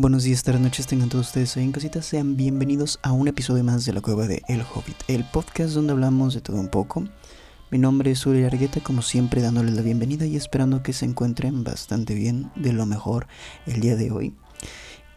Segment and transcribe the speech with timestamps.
[0.00, 2.06] Buenos días, tardes, noches, tengan todos ustedes ahí en casitas.
[2.06, 5.92] Sean bienvenidos a un episodio más de la cueva de El Hobbit, el podcast donde
[5.92, 7.02] hablamos de todo un poco.
[7.72, 11.64] Mi nombre es Uri Argueta, como siempre dándoles la bienvenida y esperando que se encuentren
[11.64, 13.26] bastante bien, de lo mejor
[13.66, 14.36] el día de hoy.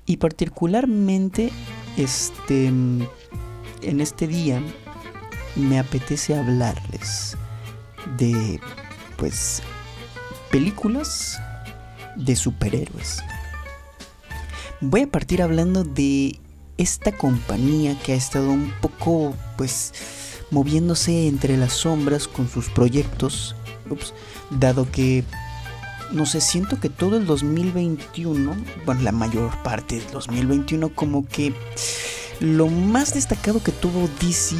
[0.07, 1.51] Y particularmente,
[1.95, 4.63] este, en este día
[5.57, 7.37] me apetece hablarles
[8.17, 8.59] de,
[9.15, 9.61] pues,
[10.49, 11.39] películas
[12.15, 13.21] de superhéroes.
[14.83, 16.39] Voy a partir hablando de
[16.77, 19.94] esta compañía que ha estado un poco, pues,
[20.49, 23.55] moviéndose entre las sombras con sus proyectos,
[24.49, 25.23] dado que,
[26.12, 31.53] no sé, siento que todo el 2021, bueno, la mayor parte del 2021, como que
[32.39, 34.55] lo más destacado que tuvo DC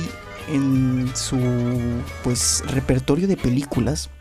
[0.54, 1.40] en su,
[2.24, 4.12] pues, repertorio de películas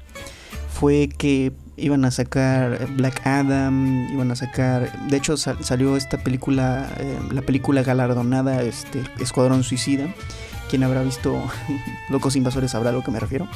[0.72, 6.90] fue que iban a sacar Black Adam, iban a sacar, de hecho salió esta película,
[6.98, 10.12] eh, la película galardonada, este Escuadrón Suicida.
[10.68, 11.42] Quien habrá visto
[12.10, 13.48] Locos Invasores sabrá a lo que me refiero.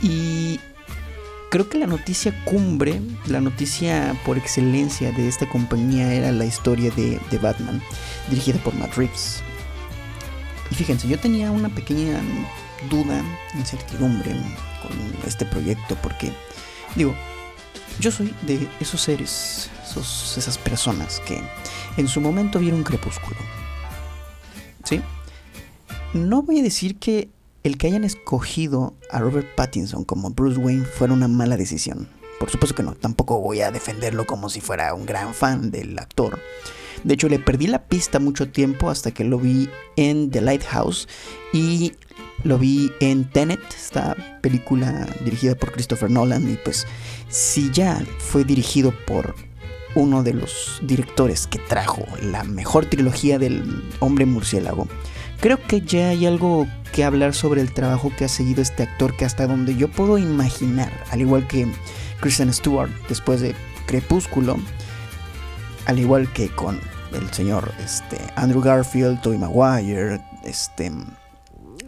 [0.00, 0.60] Y
[1.50, 6.90] creo que la noticia cumbre, la noticia por excelencia de esta compañía era la historia
[6.92, 7.82] de, de Batman,
[8.30, 9.42] dirigida por Matt Reeves.
[10.70, 12.20] Y fíjense, yo tenía una pequeña
[12.90, 13.22] duda,
[13.54, 14.32] incertidumbre
[14.82, 14.92] con
[15.26, 16.32] este proyecto porque
[16.98, 17.14] Digo,
[18.00, 19.70] yo soy de esos seres,
[20.36, 21.40] esas personas que
[21.96, 23.36] en su momento vieron Crepúsculo.
[24.82, 25.00] ¿Sí?
[26.12, 27.28] No voy a decir que
[27.62, 32.08] el que hayan escogido a Robert Pattinson como Bruce Wayne fuera una mala decisión.
[32.40, 35.96] Por supuesto que no, tampoco voy a defenderlo como si fuera un gran fan del
[36.00, 36.40] actor.
[37.04, 41.06] De hecho, le perdí la pista mucho tiempo hasta que lo vi en The Lighthouse
[41.52, 41.92] y
[42.44, 46.50] lo vi en Tenet, esta película dirigida por Christopher Nolan.
[46.50, 46.86] Y pues,
[47.28, 49.34] si ya fue dirigido por
[49.94, 54.86] uno de los directores que trajo la mejor trilogía del hombre murciélago,
[55.40, 59.16] creo que ya hay algo que hablar sobre el trabajo que ha seguido este actor,
[59.16, 61.66] que hasta donde yo puedo imaginar, al igual que
[62.20, 63.54] Kristen Stewart después de
[63.86, 64.56] Crepúsculo,
[65.86, 66.78] al igual que con
[67.12, 70.92] el señor este, Andrew Garfield, Tobey Maguire, este,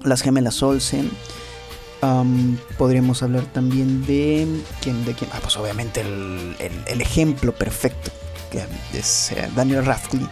[0.05, 1.11] las gemelas Olsen.
[2.79, 4.47] podríamos hablar también de
[4.81, 5.31] quién, de quién.
[5.33, 8.11] Ah, pues obviamente el, ejemplo perfecto
[8.51, 8.65] que
[8.99, 10.31] es eh, Daniel Radcliffe.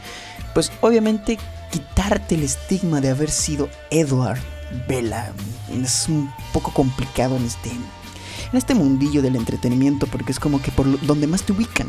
[0.55, 1.39] Pues obviamente
[1.71, 4.41] quitarte el estigma de haber sido Edward
[4.89, 5.33] Bella
[5.73, 10.73] es un poco complicado en este en este mundillo del entretenimiento porque es como que
[10.73, 11.89] por donde más te ubican.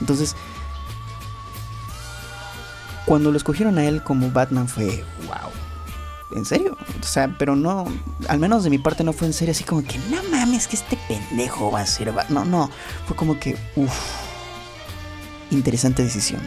[0.00, 0.36] Entonces,
[3.04, 5.67] cuando lo escogieron a él como Batman fue wow
[6.34, 6.76] en serio.
[7.00, 7.86] O sea, pero no,
[8.28, 10.76] al menos de mi parte no fue en serio, así como que, no mames, que
[10.76, 12.70] este pendejo va a ser No, no,
[13.06, 13.98] fue como que, uff,
[15.50, 16.40] interesante decisión.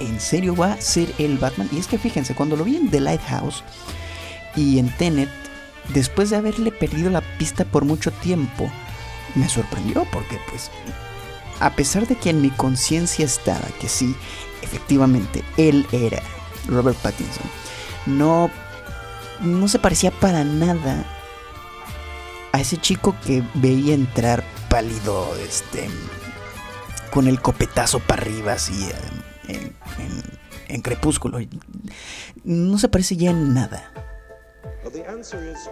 [0.00, 1.68] ¿En serio va a ser el Batman?
[1.72, 3.64] Y es que fíjense, cuando lo vi en The Lighthouse
[4.54, 5.28] y en Tenet,
[5.92, 8.70] después de haberle perdido la pista por mucho tiempo,
[9.34, 10.70] me sorprendió porque pues,
[11.60, 14.14] a pesar de que en mi conciencia estaba que sí,
[14.62, 16.22] efectivamente, él era
[16.68, 17.44] Robert Pattinson,
[18.06, 18.50] no
[19.40, 21.04] no se parecía para nada
[22.52, 25.88] a ese chico que veía entrar pálido, este,
[27.12, 28.88] con el copetazo para arriba, así,
[29.48, 31.38] en, crepúsculo.
[32.44, 33.92] No se parece ya en nada.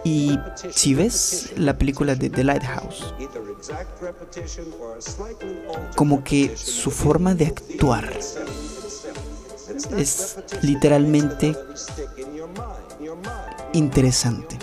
[0.03, 0.37] Y
[0.71, 3.13] si ves la película de The Lighthouse,
[5.95, 8.11] como que su forma de actuar
[9.97, 11.55] es literalmente
[13.73, 14.57] interesante.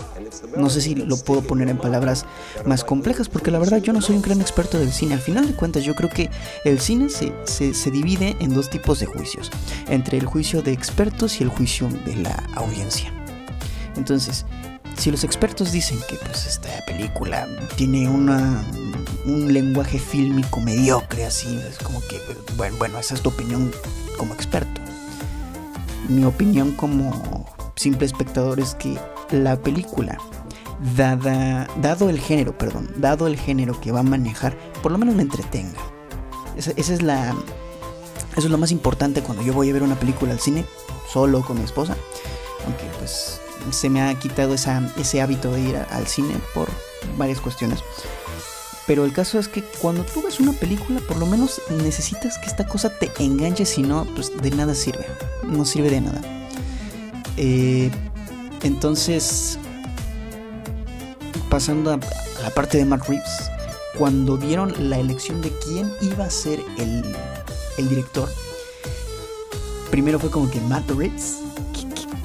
[0.56, 2.26] No sé si lo puedo poner en palabras
[2.64, 5.14] más complejas, porque la verdad yo no soy un gran experto del cine.
[5.14, 6.30] Al final de cuentas, yo creo que
[6.64, 9.50] el cine se, se, divide en dos tipos de juicios,
[9.88, 13.12] entre el juicio de expertos y el juicio de la audiencia.
[13.96, 14.44] Entonces,
[14.96, 18.64] si los expertos dicen que pues esta película tiene una,
[19.24, 22.20] un lenguaje fílmico mediocre, así, es como que,
[22.56, 23.72] bueno, bueno, esa es tu opinión
[24.16, 24.80] como experto.
[26.08, 27.53] Mi opinión como
[27.84, 28.98] simple espectador es que
[29.30, 30.16] la película,
[30.96, 35.14] dada, dado el género, perdón, dado el género que va a manejar, por lo menos
[35.14, 35.78] me entretenga.
[36.56, 37.34] Esa, es la,
[38.36, 40.64] eso es lo más importante cuando yo voy a ver una película al cine,
[41.12, 41.94] solo con mi esposa.
[42.64, 43.38] Aunque pues
[43.70, 46.68] se me ha quitado esa, ese hábito de ir al cine por
[47.18, 47.80] varias cuestiones.
[48.86, 52.46] Pero el caso es que cuando tú ves una película, por lo menos necesitas que
[52.46, 55.04] esta cosa te enganche, si no, pues de nada sirve.
[55.42, 56.43] No sirve de nada.
[57.36, 57.90] Eh,
[58.62, 59.58] entonces,
[61.50, 61.98] pasando a,
[62.42, 63.50] la parte de Matt Reeves,
[63.98, 67.04] cuando dieron la elección de quién iba a ser el,
[67.78, 68.28] el director,
[69.90, 71.40] primero fue como que Matt Reeves.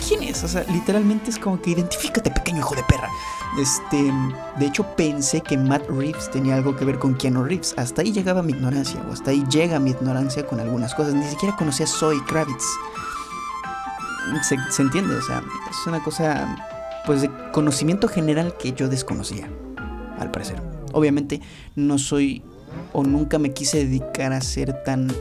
[0.08, 0.44] ¿Quién es?
[0.44, 3.10] O sea, literalmente es como que identifícate, pequeño hijo de perra.
[3.60, 4.12] Este,
[4.58, 7.76] de hecho pensé que Matt Reeves tenía algo que ver con Keanu Reeves.
[7.78, 11.14] Hasta ahí llegaba mi ignorancia, o hasta ahí llega mi ignorancia con algunas cosas.
[11.14, 12.66] Ni siquiera conocía a Zoe Kravitz.
[14.44, 16.56] Se, entiende, o sea, es una cosa,
[17.06, 19.50] pues, de conocimiento general que yo desconocía,
[20.18, 20.62] al parecer.
[20.92, 21.42] Obviamente
[21.76, 22.44] no soy
[22.94, 25.12] o nunca me quise dedicar a ser tan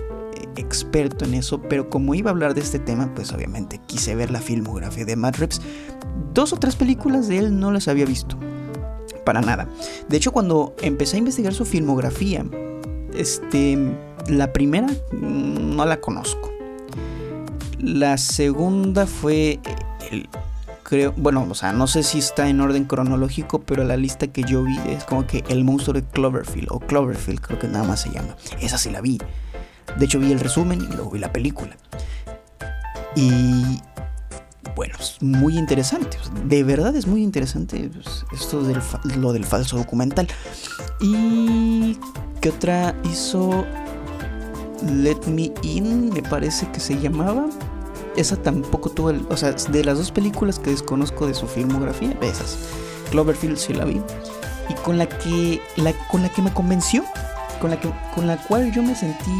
[0.56, 4.30] experto en eso, pero como iba a hablar de este tema, pues obviamente quise ver
[4.30, 5.60] la filmografía de Matt Reeves.
[6.34, 8.38] Dos o tres películas de él no las había visto.
[9.24, 9.68] Para nada.
[10.08, 12.44] De hecho, cuando empecé a investigar su filmografía,
[13.14, 13.78] este,
[14.28, 16.50] la primera mm, no la conozco.
[17.78, 19.60] La segunda fue
[20.88, 24.42] creo, bueno, o sea, no sé si está en orden cronológico, pero la lista que
[24.42, 28.00] yo vi es como que El monstruo de Cloverfield o Cloverfield, creo que nada más
[28.00, 28.34] se llama.
[28.60, 29.18] Esa sí la vi.
[29.98, 31.76] De hecho, vi el resumen y luego vi la película.
[33.14, 33.80] Y
[34.74, 36.16] bueno, es muy interesante.
[36.46, 38.80] De verdad es muy interesante pues, esto de
[39.16, 40.26] lo del falso documental.
[41.02, 41.98] ¿Y
[42.40, 43.66] qué otra hizo?
[44.82, 47.46] Let Me In, me parece que se llamaba.
[48.16, 49.26] Esa tampoco tuvo el.
[49.30, 52.58] O sea, de las dos películas que desconozco de su filmografía, esas.
[53.10, 54.00] Cloverfield sí la vi.
[54.68, 57.04] Y con la que, la, con la que me convenció
[57.58, 59.30] con la, que, con la cual yo me sentí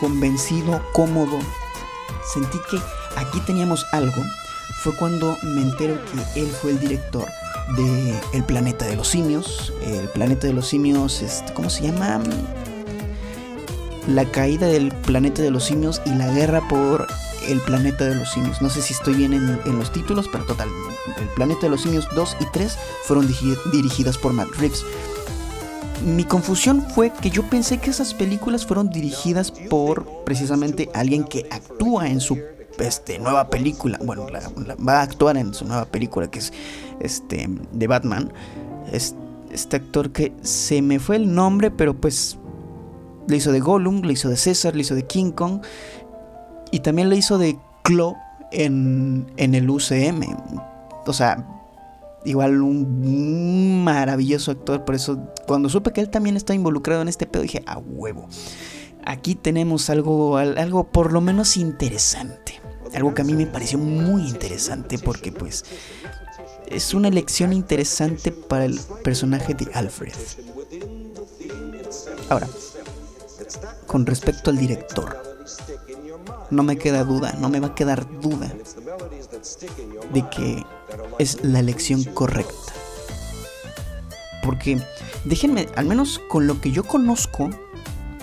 [0.00, 1.38] convencido, cómodo.
[2.32, 2.78] Sentí que
[3.16, 4.22] aquí teníamos algo.
[4.82, 7.26] Fue cuando me entero que él fue el director
[7.76, 9.72] de El Planeta de los Simios.
[9.82, 12.20] El Planeta de los Simios, este, ¿cómo se llama?
[14.08, 17.06] La caída del Planeta de los Simios y la guerra por
[17.48, 18.60] el Planeta de los Simios.
[18.62, 20.68] No sé si estoy bien en, en los títulos, pero total.
[21.18, 23.26] El Planeta de los Simios 2 y 3 fueron
[23.72, 24.84] dirigidas por Matt Reeves
[26.04, 31.46] mi confusión fue que yo pensé que esas películas fueron dirigidas por precisamente alguien que
[31.50, 32.38] actúa en su
[32.78, 33.98] este, nueva película.
[34.04, 34.26] Bueno,
[34.86, 36.52] va a actuar en su nueva película que es
[37.00, 38.32] este de Batman.
[38.92, 42.38] este actor que se me fue el nombre, pero pues
[43.28, 45.60] le hizo de Gollum, le hizo de César, le hizo de King Kong
[46.70, 48.16] y también le hizo de Claw
[48.50, 50.22] en, en el UCM.
[51.06, 51.46] O sea,
[52.24, 54.84] igual un maravilloso actor.
[54.84, 58.28] Por eso, cuando supe que él también está involucrado en este pedo, dije, a huevo.
[59.04, 62.60] Aquí tenemos algo, algo por lo menos interesante.
[62.94, 65.64] Algo que a mí me pareció muy interesante porque pues
[66.66, 70.14] es una elección interesante para el personaje de Alfred.
[72.30, 72.48] Ahora,
[73.86, 75.22] con respecto al director,
[76.50, 78.52] no me queda duda, no me va a quedar duda
[80.12, 80.64] de que
[81.18, 82.72] es la elección correcta.
[84.42, 84.80] Porque
[85.24, 87.50] déjenme, al menos con lo que yo conozco,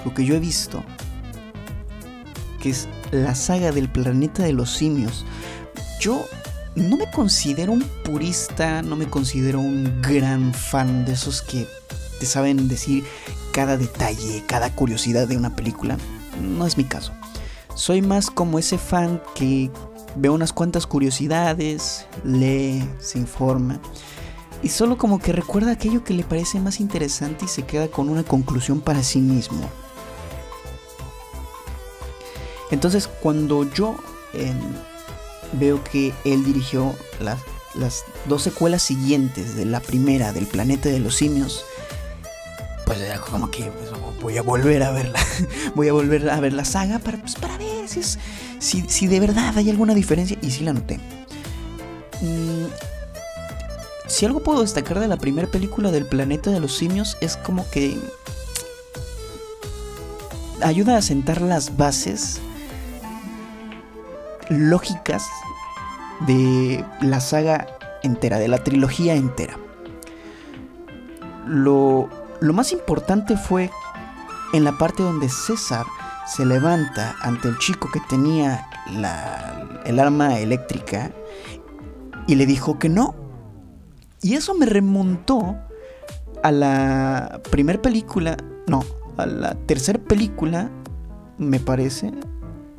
[0.06, 0.84] lo que yo he visto,
[2.62, 5.26] que es la saga del planeta de los simios,
[6.00, 6.26] yo
[6.76, 11.68] no me considero un purista, no me considero un gran fan de esos que
[12.20, 13.04] te saben decir
[13.52, 15.98] cada detalle, cada curiosidad de una película.
[16.42, 17.14] No es mi caso.
[17.76, 19.70] Soy más como ese fan que
[20.16, 23.80] ve unas cuantas curiosidades, lee, se informa
[24.64, 28.10] y solo como que recuerda aquello que le parece más interesante y se queda con
[28.10, 29.70] una conclusión para sí mismo.
[32.70, 33.96] Entonces cuando yo
[34.34, 34.60] em,
[35.54, 37.40] veo que él dirigió las,
[37.74, 41.66] las dos secuelas siguientes de la primera del planeta de los simios,
[42.92, 43.90] pues era como que pues,
[44.22, 45.18] voy a volver a verla,
[45.76, 49.58] voy a volver a ver la saga para, pues, para ver si, si, de verdad
[49.58, 50.38] hay alguna diferencia.
[50.42, 51.00] Y sí la noté.
[52.20, 52.66] Mm,
[54.08, 57.66] si algo puedo destacar de la primera película del planeta de los simios es como
[57.70, 57.98] que
[60.62, 62.42] ayuda a sentar las bases
[64.50, 65.24] lógicas
[66.28, 67.68] de la saga
[68.04, 69.58] entera, de la trilogía entera.
[71.48, 72.10] Lo,
[72.42, 73.70] lo más importante fue
[74.52, 75.86] en la parte donde César
[76.28, 78.68] se levanta ante el chico que tenía
[79.86, 81.12] el arma eléctrica
[82.28, 83.16] y le dijo que no.
[84.22, 85.56] Y eso me remontó
[86.44, 88.84] a la primera película, no,
[89.18, 90.70] a la tercera película,
[91.38, 92.12] me parece.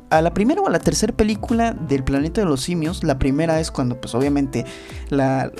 [0.09, 3.59] A la primera o a la tercera película del planeta de los simios, la primera
[3.59, 4.65] es cuando pues obviamente
[5.09, 5.51] la,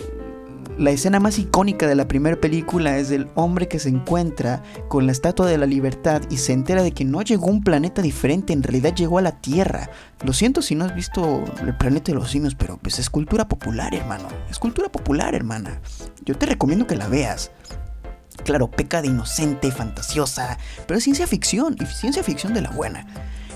[0.77, 5.05] la escena más icónica de la primera película es del hombre que se encuentra con
[5.05, 8.53] la Estatua de la Libertad y se entera de que no llegó un planeta diferente,
[8.53, 9.89] en realidad llegó a la Tierra.
[10.23, 13.47] Lo siento si no has visto el planeta de los simios, pero pues es cultura
[13.47, 14.27] popular, hermano.
[14.49, 15.79] Es cultura popular, hermana.
[16.25, 17.51] Yo te recomiendo que la veas.
[18.43, 23.05] Claro, peca de inocente, fantasiosa, pero es ciencia ficción, y ciencia ficción de la buena.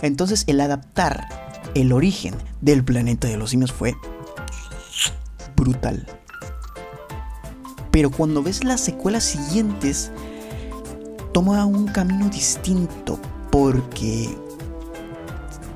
[0.02, 1.28] Entonces el adaptar
[1.74, 3.96] el origen del planeta de los simios fue
[5.56, 6.06] brutal.
[7.98, 10.12] Pero cuando ves las secuelas siguientes,
[11.34, 13.20] toma un camino distinto
[13.51, 14.38] porque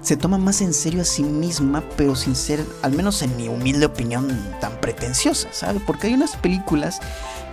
[0.04, 3.48] se toma más en serio a sí misma, pero sin ser, al menos en mi
[3.48, 5.82] humilde opinión, tan pretenciosa, ¿sabes?
[5.88, 7.00] Porque hay unas películas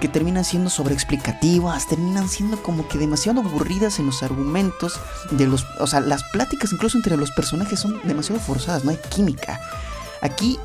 [0.03, 5.65] que terminan siendo sobreexplicativas, terminan siendo como que demasiado aburridas en los argumentos de los,
[5.81, 9.63] o sea, las pláticas incluso entre los personajes son demasiado forzadas, no hay química.
[10.21, 10.59] Aquí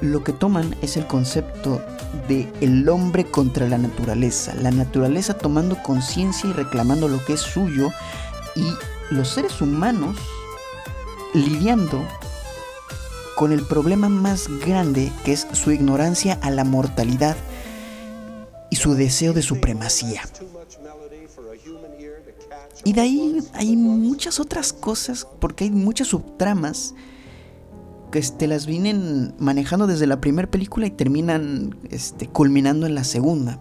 [0.00, 1.82] lo que toman es el concepto
[2.28, 7.40] de el hombre contra la naturaleza, la naturaleza tomando conciencia y reclamando lo que es
[7.40, 7.90] suyo
[8.54, 8.64] y
[9.10, 10.16] los seres humanos
[11.34, 12.02] lidiando
[13.36, 17.36] con el problema más grande que es su ignorancia a la mortalidad
[18.70, 20.22] y su deseo de supremacía.
[22.84, 26.94] Y de ahí hay muchas otras cosas, porque hay muchas subtramas
[28.10, 33.04] que este, las vienen manejando desde la primera película y terminan este, culminando en la
[33.04, 33.60] segunda.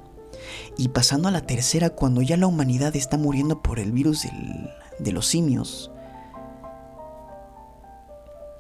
[0.77, 4.69] Y pasando a la tercera, cuando ya la humanidad está muriendo por el virus del,
[4.99, 5.91] de los simios.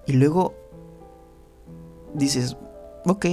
[0.05, 0.55] Y luego
[2.13, 2.57] dices,
[3.05, 3.25] ok,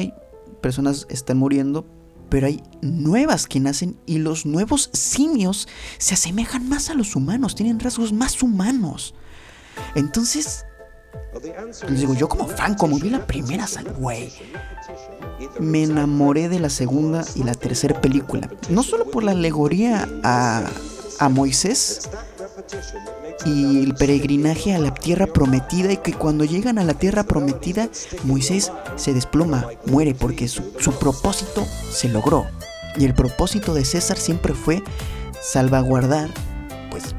[0.60, 1.86] personas están muriendo,
[2.28, 5.68] pero hay nuevas que nacen y los nuevos simios
[5.98, 9.14] se asemejan más a los humanos, tienen rasgos más humanos.
[9.94, 10.64] Entonces,
[11.88, 13.66] les digo, yo como fan, como vi la primera,
[13.98, 14.32] güey,
[15.58, 18.48] me enamoré de la segunda y la tercera película.
[18.68, 20.64] No solo por la alegoría a,
[21.18, 22.08] a Moisés,
[23.44, 27.88] y el peregrinaje a la tierra prometida y que cuando llegan a la tierra prometida
[28.24, 30.62] Moisés se desploma, muere porque su,
[30.98, 32.46] propósito se logró.
[32.96, 34.82] Y el propósito de César siempre fue
[35.42, 36.30] salvaguardar
[36.90, 37.14] pues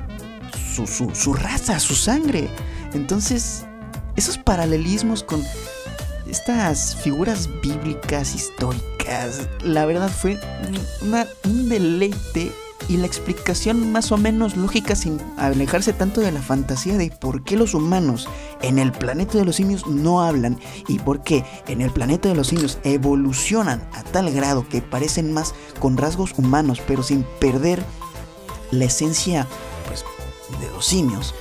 [0.73, 2.49] su, su, su raza, su sangre.
[2.93, 3.64] Entonces,
[4.15, 5.43] esos paralelismos con
[6.29, 10.39] estas figuras bíblicas, históricas, la verdad fue
[11.43, 12.51] un deleite
[12.87, 17.43] y la explicación más o menos lógica sin alejarse tanto de la fantasía de por
[17.43, 18.27] qué los humanos
[18.61, 22.35] en el planeta de los simios no hablan y por qué en el planeta de
[22.35, 27.83] los simios evolucionan a tal grado que parecen más con rasgos humanos pero sin perder
[28.71, 29.47] la esencia
[29.87, 30.03] pues,
[30.59, 31.33] de los simios.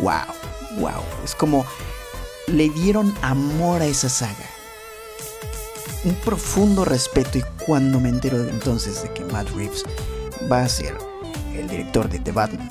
[0.00, 0.80] Wow.
[0.80, 1.02] Wow.
[1.24, 1.64] Es como
[2.48, 4.46] le dieron amor a esa saga
[6.06, 9.84] un profundo respeto y cuando me entero entonces de que Matt Reeves
[10.50, 10.96] va a ser
[11.54, 12.68] el director de The Batman,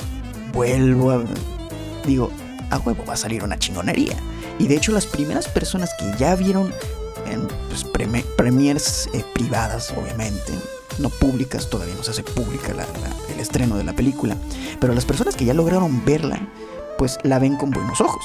[0.54, 1.24] vuelvo a...
[2.06, 2.32] digo,
[2.70, 4.16] a huevo va a salir una chingonería.
[4.58, 6.74] Y de hecho las primeras personas que ya vieron
[7.26, 7.84] en pues,
[8.38, 10.54] premiers eh, privadas, obviamente,
[11.00, 12.74] no públicas, todavía no se hace pública
[13.34, 14.38] el estreno de la película,
[14.80, 16.40] pero las personas que ya lograron verla,
[16.98, 18.24] pues la ven con buenos ojos.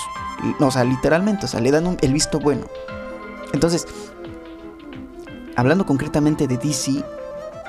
[0.59, 2.67] O sea, literalmente, o sea, le dan el visto bueno.
[3.53, 3.87] Entonces,
[5.57, 7.05] hablando concretamente de DC,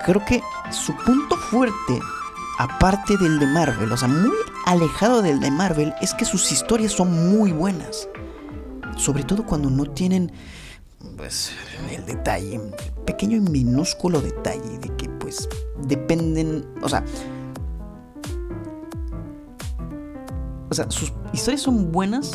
[0.06, 0.42] creo que
[0.72, 2.00] su punto fuerte,
[2.60, 4.32] aparte del de Marvel, o sea, muy
[4.66, 8.08] alejado del de Marvel, es que sus historias son muy buenas.
[8.98, 10.32] Sobre todo cuando no tienen,
[11.18, 11.52] pues,
[11.90, 12.62] el detalle,
[13.06, 15.50] pequeño y minúsculo detalle de que, pues,
[15.88, 17.04] dependen, o sea,
[20.72, 22.32] o sea, sus historias son buenas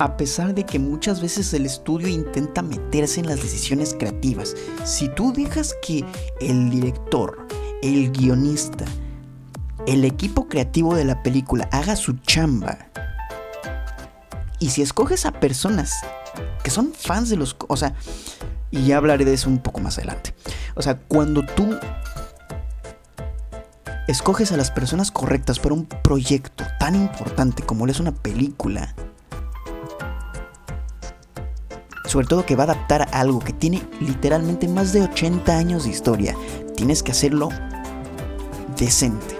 [0.00, 4.56] a pesar de que muchas veces el estudio intenta meterse en las decisiones creativas.
[4.84, 6.04] Si tú dejas que
[6.40, 7.46] el director,
[7.82, 8.86] el guionista,
[9.86, 12.90] el equipo creativo de la película haga su chamba,
[14.58, 15.92] y si escoges a personas
[16.64, 17.56] que son fans de los...
[17.68, 17.94] O sea,
[18.70, 20.34] y ya hablaré de eso un poco más adelante.
[20.74, 21.76] O sea, cuando tú
[24.10, 28.94] escoges a las personas correctas para un proyecto tan importante como es una película,
[32.06, 35.90] sobre todo que va a adaptar algo que tiene literalmente más de 80 años de
[35.90, 36.36] historia.
[36.76, 37.50] Tienes que hacerlo
[38.76, 39.38] decente.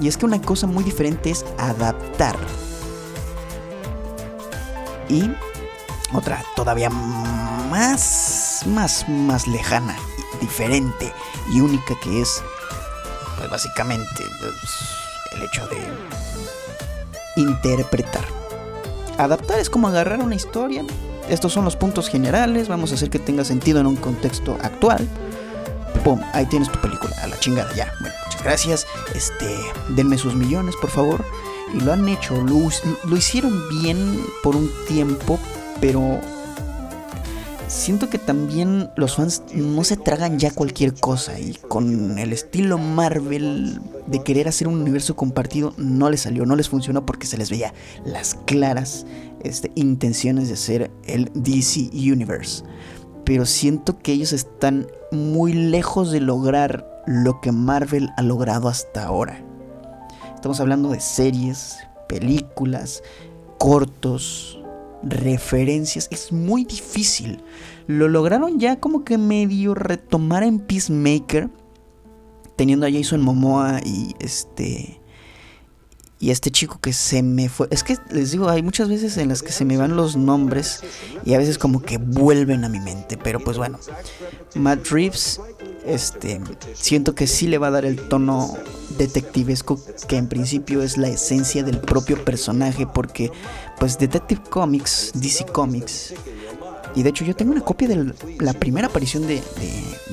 [0.00, 2.36] Y es que una cosa muy diferente es adaptar.
[5.08, 5.30] Y
[6.12, 9.96] otra todavía más, más, más lejana,
[10.40, 11.12] diferente
[11.50, 12.42] y única que es,
[13.36, 14.54] pues básicamente, pues,
[15.32, 15.78] el hecho de
[17.36, 18.24] interpretar.
[19.18, 20.84] Adaptar es como agarrar una historia.
[21.28, 22.68] Estos son los puntos generales.
[22.68, 25.08] Vamos a hacer que tenga sentido en un contexto actual.
[26.02, 27.14] Pum, ahí tienes tu película.
[27.22, 27.92] A la chingada, ya.
[28.00, 28.86] Bueno, muchas gracias.
[29.14, 29.58] Este,
[29.90, 31.24] denme sus millones, por favor.
[31.72, 32.36] Y lo han hecho.
[32.42, 32.68] Lo,
[33.04, 35.38] lo hicieron bien por un tiempo,
[35.80, 36.20] pero
[37.74, 42.78] siento que también los fans no se tragan ya cualquier cosa y con el estilo
[42.78, 47.36] Marvel de querer hacer un universo compartido no les salió, no les funcionó porque se
[47.36, 49.06] les veía las claras
[49.42, 52.64] este, intenciones de hacer el DC Universe.
[53.24, 59.04] Pero siento que ellos están muy lejos de lograr lo que Marvel ha logrado hasta
[59.04, 59.42] ahora.
[60.34, 61.78] Estamos hablando de series,
[62.08, 63.02] películas,
[63.58, 64.60] cortos,
[65.06, 66.08] referencias.
[66.10, 67.42] Es muy difícil.
[67.86, 71.50] Lo lograron ya como que medio retomar en Peacemaker.
[72.56, 75.00] Teniendo a Jason Momoa y este.
[76.20, 77.68] Y este chico que se me fue.
[77.70, 80.82] Es que les digo, hay muchas veces en las que se me van los nombres.
[81.24, 83.16] Y a veces como que vuelven a mi mente.
[83.16, 83.78] Pero pues bueno.
[84.54, 85.40] Matt Reeves.
[85.84, 86.40] Este.
[86.74, 88.56] Siento que sí le va a dar el tono
[88.98, 93.30] detectivesco que en principio es la esencia del propio personaje porque
[93.78, 96.14] pues Detective Comics, DC Comics,
[96.94, 99.42] y de hecho yo tengo una copia de la primera aparición de,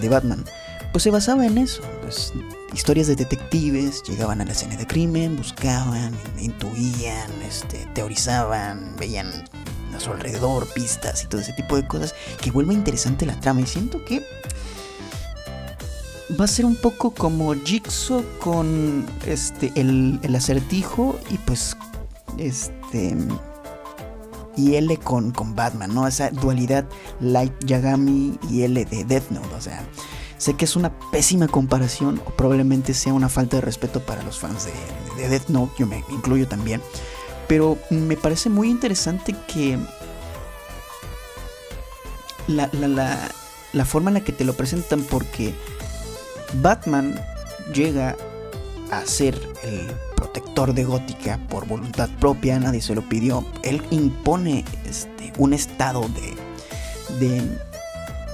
[0.09, 0.43] Batman,
[0.91, 2.33] pues se basaba en eso, pues,
[2.73, 9.27] historias de detectives, llegaban a la escena de crimen, buscaban, intuían, este, teorizaban, veían
[9.95, 13.61] a su alrededor pistas y todo ese tipo de cosas que vuelve interesante la trama.
[13.61, 14.25] Y siento que
[16.39, 21.75] va a ser un poco como Jigsaw con este el, acertijo y pues
[22.37, 23.15] este
[24.61, 26.07] y L con, con Batman, ¿no?
[26.07, 26.85] Esa dualidad
[27.19, 29.83] Light Yagami y L de Death Note, o sea,
[30.37, 34.39] sé que es una pésima comparación o probablemente sea una falta de respeto para los
[34.39, 36.81] fans de, de Death Note, yo me incluyo también,
[37.47, 39.79] pero me parece muy interesante que
[42.47, 43.31] la, la, la,
[43.73, 45.55] la forma en la que te lo presentan porque
[46.61, 47.19] Batman
[47.73, 48.15] llega
[48.91, 49.91] a ser el
[50.21, 53.43] protector de Gótica por voluntad propia, nadie se lo pidió.
[53.63, 57.41] Él impone este, un estado de, de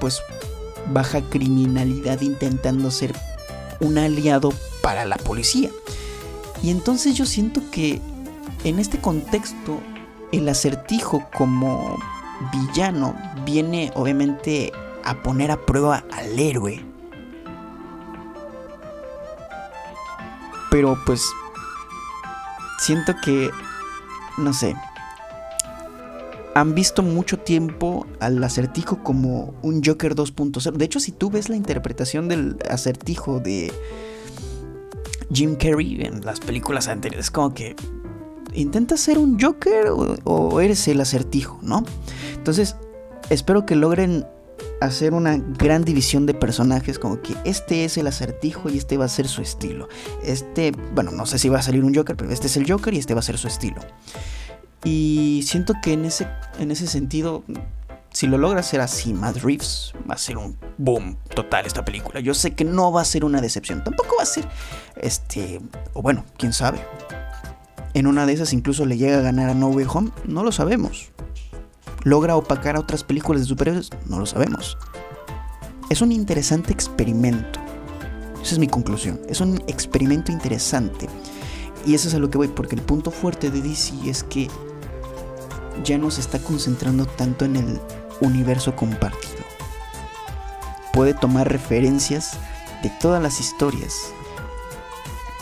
[0.02, 0.22] pues
[0.92, 3.14] baja criminalidad intentando ser
[3.80, 4.52] un aliado
[4.82, 5.70] para la policía.
[6.62, 8.02] Y entonces yo siento que
[8.66, 9.80] en este contexto
[10.34, 11.98] el acertijo como
[12.52, 14.74] villano viene obviamente
[15.06, 16.84] a poner a prueba al héroe
[20.70, 21.26] Pero pues
[22.78, 23.50] siento que,
[24.38, 24.76] no sé,
[26.56, 30.72] han visto mucho tiempo al acertijo como un Joker 2.0.
[30.74, 33.72] De hecho, si tú ves la interpretación del acertijo de
[35.32, 37.76] Jim Carrey en las películas anteriores, como que
[38.54, 41.84] intentas ser un Joker o, o eres el acertijo, ¿no?
[42.36, 42.76] Entonces,
[43.30, 44.26] espero que logren
[44.82, 49.06] hacer una gran división de personajes, como que este es el acertijo y este va
[49.06, 49.88] a ser su estilo.
[50.24, 52.94] Este, bueno, no sé si va a salir un Joker, pero este es el Joker
[52.94, 53.82] y este va a ser su estilo.
[54.84, 56.28] Y siento que en ese,
[56.60, 57.44] en ese sentido,
[58.12, 62.20] si lo logra hacer así, Matt Reeves va a ser un boom total esta película.
[62.20, 64.48] Yo sé que no va a ser una decepción, tampoco va a ser,
[64.96, 65.60] este,
[65.94, 66.80] o bueno, quién sabe.
[67.94, 70.52] En una de esas incluso le llega a ganar a No Way Home, no lo
[70.52, 71.12] sabemos.
[72.04, 73.90] ¿Logra opacar a otras películas de superhéroes?
[74.06, 74.78] No lo sabemos.
[75.90, 77.60] Es un interesante experimento.
[78.42, 79.20] Esa es mi conclusión.
[79.28, 81.08] Es un experimento interesante.
[81.86, 84.50] Y eso es a lo que voy, porque el punto fuerte de DC es que
[85.84, 87.82] ya no se está concentrando tanto en el
[88.22, 89.44] universo compartido.
[90.94, 92.38] Puede tomar referencias
[92.84, 93.94] de todas las historias,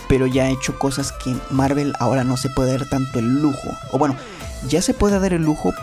[0.07, 3.69] pero ya ha hecho cosas que Marvel ahora no se puede dar tanto el lujo.
[3.91, 4.15] O bueno,
[4.67, 5.73] ya se puede dar el lujo,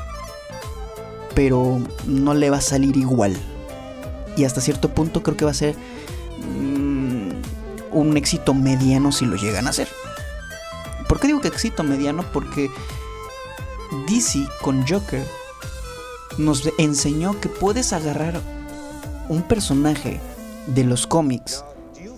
[1.35, 3.37] pero no le va a salir igual.
[4.37, 5.75] Y hasta cierto punto creo que va a ser
[6.59, 7.31] mm,
[7.93, 9.89] un éxito mediano si lo llegan a hacer.
[11.09, 12.25] ¿Por qué digo que éxito mediano?
[12.33, 12.71] Porque
[14.09, 15.23] DC con Joker
[16.39, 18.41] nos enseñó que puedes agarrar
[19.29, 20.21] un personaje
[20.67, 21.65] de los cómics,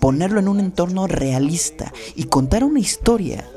[0.01, 3.49] ponerlo en un entorno realista y contar una historia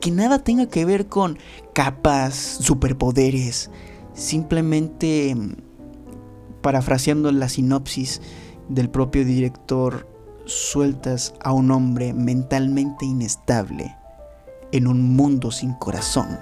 [0.00, 1.38] que nada tenga que ver con
[1.72, 3.70] capas, superpoderes,
[4.14, 5.36] Simplemente
[6.62, 8.22] parafraseando la sinopsis
[8.68, 10.08] del propio director,
[10.46, 13.96] sueltas a un hombre mentalmente inestable
[14.72, 16.38] en un mundo sin corazón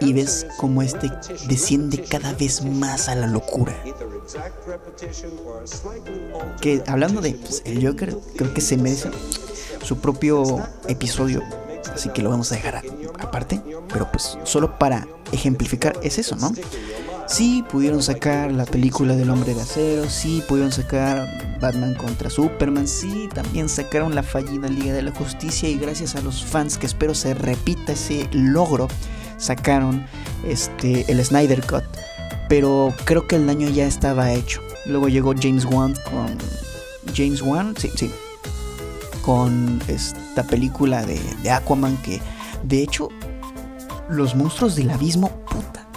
[0.00, 1.10] y ves como este
[1.48, 3.74] desciende cada vez más a la locura.
[6.60, 9.10] Que hablando de pues, el Joker, creo que se merece
[9.82, 11.42] su propio episodio,
[11.92, 12.82] así que lo vamos a dejar
[13.18, 16.52] aparte, pero pues solo para ejemplificar es eso, ¿no?
[17.28, 22.88] Sí pudieron sacar la película del hombre de acero, sí pudieron sacar Batman contra Superman,
[22.88, 26.86] sí también sacaron la fallida Liga de la Justicia y gracias a los fans que
[26.86, 28.88] espero se repita ese logro,
[29.36, 30.06] sacaron
[30.46, 31.84] este, el Snyder Cut.
[32.48, 34.62] pero creo que el daño ya estaba hecho.
[34.86, 36.38] Luego llegó James Wan con
[37.14, 38.10] James Wan, sí, sí,
[39.20, 42.22] con esta película de, de Aquaman que
[42.62, 43.10] de hecho
[44.08, 45.88] los monstruos del abismo, puta,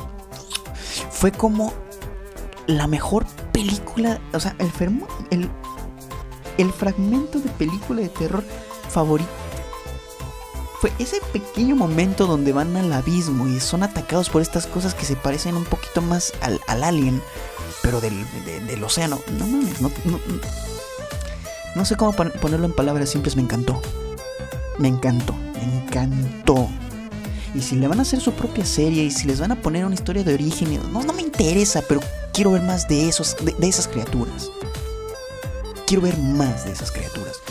[1.10, 1.74] fue como
[2.67, 4.71] la mejor película, o sea, el,
[5.30, 5.50] el,
[6.58, 8.43] el fragmento de película de terror
[8.89, 9.30] favorito
[10.82, 15.06] fue ese pequeño momento donde van al abismo y son atacados por estas cosas que
[15.06, 17.21] se parecen un poquito más al, alien,
[17.84, 18.26] pero del,
[18.84, 19.19] océano.
[19.38, 19.91] No mames, no,
[21.76, 23.80] no, sé cómo ponerlo en palabras simples, me encantó.
[24.80, 26.67] Me encantó, me encantó.
[27.53, 29.85] Y si le van a hacer su propia serie y si les van a poner
[29.85, 31.99] una historia de origen, no, no me interesa, pero
[32.33, 34.49] quiero ver más de, esos, de esas criaturas.
[35.85, 37.41] Quiero ver más de esas criaturas.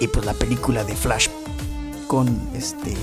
[0.00, 1.28] Y pues la película de Flash
[2.08, 2.96] con este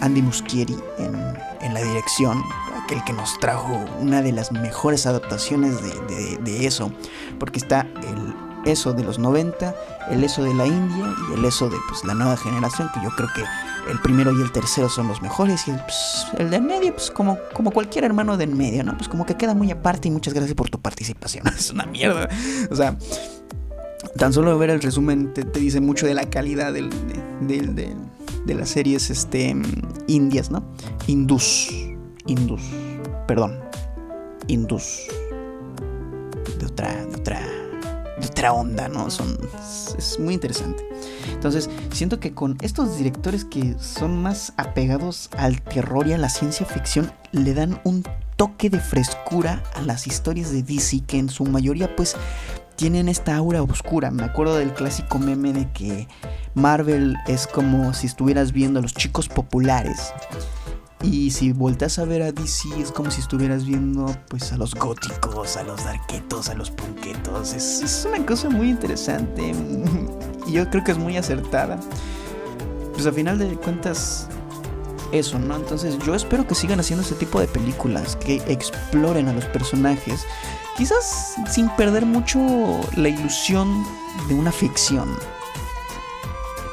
[0.00, 1.14] Andy Muschietti en,
[1.60, 2.42] en, la dirección,
[2.82, 6.92] aquel que nos trajo una de las mejores adaptaciones de, de, eso,
[7.38, 9.74] porque está el eso de los 90,
[10.10, 13.10] el eso de la India y el eso de pues, la nueva generación, que yo
[13.16, 13.44] creo que
[13.90, 16.94] el primero y el tercero son los mejores y el, pues, el de en medio,
[16.94, 18.96] pues como, como cualquier hermano de en medio, ¿no?
[18.96, 21.46] Pues como que queda muy aparte y muchas gracias por tu participación.
[21.56, 22.28] es una mierda.
[22.70, 22.96] O sea,
[24.16, 26.90] tan solo ver el resumen te, dice mucho de la calidad del,
[27.46, 27.96] del, del
[28.44, 29.54] de las series este,
[30.06, 30.64] indias, ¿no?
[31.06, 31.70] Indus.
[32.26, 32.62] Indus.
[33.26, 33.58] Perdón.
[34.48, 35.06] Indus.
[36.58, 37.40] De otra, de otra,
[38.26, 39.10] otra onda, ¿no?
[39.10, 39.38] Son,
[39.98, 40.84] es muy interesante.
[41.32, 46.28] Entonces, siento que con estos directores que son más apegados al terror y a la
[46.28, 48.04] ciencia ficción, le dan un
[48.36, 52.16] toque de frescura a las historias de DC que en su mayoría pues
[52.76, 54.10] tienen esta aura oscura.
[54.10, 56.08] Me acuerdo del clásico meme de que
[56.54, 60.12] Marvel es como si estuvieras viendo a los chicos populares.
[61.04, 64.74] Y si volteas a ver a DC es como si estuvieras viendo pues a los
[64.74, 67.52] góticos, a los darquetos, a los punquetos.
[67.52, 69.52] Es, una cosa muy interesante.
[70.46, 71.78] Y yo creo que es muy acertada.
[72.94, 74.28] Pues a final de cuentas
[75.12, 75.56] eso, ¿no?
[75.56, 80.26] Entonces yo espero que sigan haciendo ese tipo de películas, que exploren a los personajes,
[80.76, 82.40] quizás sin perder mucho
[82.96, 83.84] la ilusión
[84.28, 85.08] de una ficción.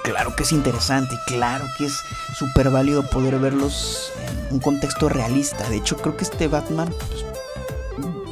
[0.04, 5.70] Claro que es interesante claro que es súper válido poder verlos en un contexto realista.
[5.70, 7.26] De hecho, creo que este Batman, pues,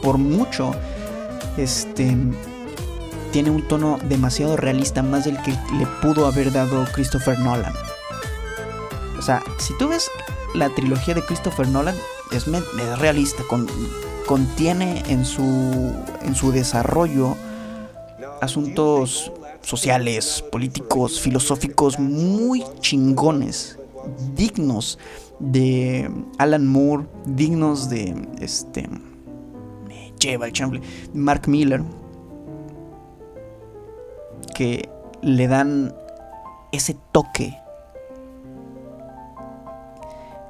[0.02, 0.74] por mucho,
[1.58, 2.18] este,
[3.32, 7.74] tiene un tono demasiado realista, más del que le pudo haber dado Christopher Nolan.
[9.18, 10.10] O sea, si tú ves
[10.56, 11.96] la trilogía de Christopher Nolan,
[12.32, 12.46] es,
[12.98, 13.44] realista,
[14.26, 17.36] contiene en su, en su desarrollo
[18.42, 23.78] asuntos sociales, políticos, filosóficos muy chingones,
[24.36, 24.98] dignos
[25.40, 28.90] de Alan Moore, dignos de este
[31.14, 31.82] Mark Miller,
[34.54, 34.90] que
[35.22, 35.96] le dan
[36.72, 37.58] ese toque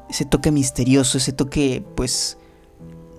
[0.10, 2.38] ese toque misterioso, ese toque, pues,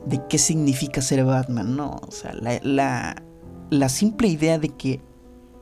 [0.06, 2.00] de qué significa ser Batman, ¿no?
[2.06, 3.16] O sea, la,
[3.70, 5.00] la, simple idea de que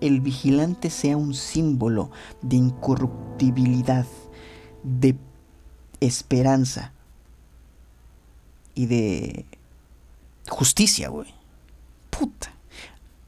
[0.00, 2.10] el vigilante sea un símbolo
[2.42, 4.06] de incorruptibilidad,
[4.82, 5.16] de
[6.00, 6.92] esperanza
[8.74, 9.44] y de
[10.48, 11.34] justicia, güey.
[12.10, 12.52] Puta.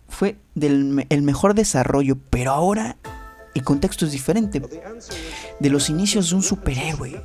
[0.09, 2.97] Fue del, el mejor desarrollo, pero ahora
[3.55, 4.63] el contexto es diferente.
[5.59, 7.23] De los inicios de un superhéroe.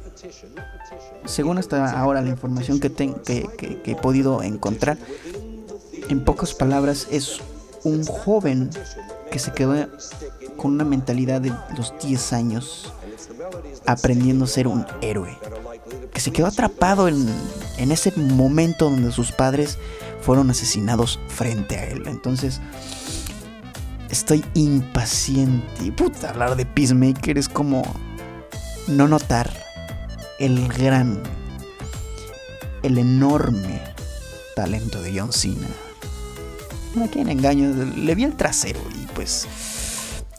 [1.26, 4.98] Según hasta ahora la información que, que, he podido encontrar,
[6.10, 7.40] en pocas palabras es
[7.84, 8.70] un joven
[9.36, 9.76] que se quedó
[10.56, 12.94] con una mentalidad de los 10 años
[13.86, 15.38] aprendiendo a ser un héroe.
[16.14, 17.28] Que se quedó atrapado en,
[17.76, 19.78] en ese momento donde sus padres
[20.22, 22.04] fueron asesinados frente a él.
[22.06, 22.62] Entonces,
[24.10, 25.92] estoy impaciente.
[25.92, 27.84] Puta, hablar de Peacemaker es como
[28.88, 29.52] no notar
[30.40, 31.22] el gran,
[32.84, 33.82] el enorme
[34.56, 35.68] talento de John Cena.
[37.04, 37.74] ¿A quién engaño?
[37.96, 39.48] Le vi el trasero y pues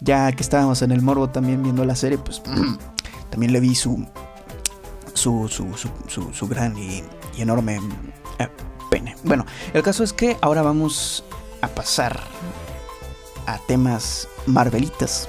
[0.01, 2.43] ya que estábamos en el morbo también viendo la serie, pues
[3.31, 4.07] también le vi su
[5.17, 7.03] su, su, su, gran y,
[7.37, 7.81] enorme
[8.39, 8.49] eh,
[8.91, 9.17] pene.
[9.25, 11.25] Bueno, el caso es que ahora vamos
[11.63, 12.23] a pasar
[13.47, 15.29] a temas marvelitas.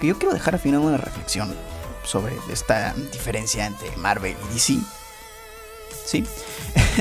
[0.00, 1.54] Que yo quiero dejar al final una reflexión
[2.04, 4.78] sobre esta diferencia entre Marvel y DC.
[6.04, 6.24] ¿Sí?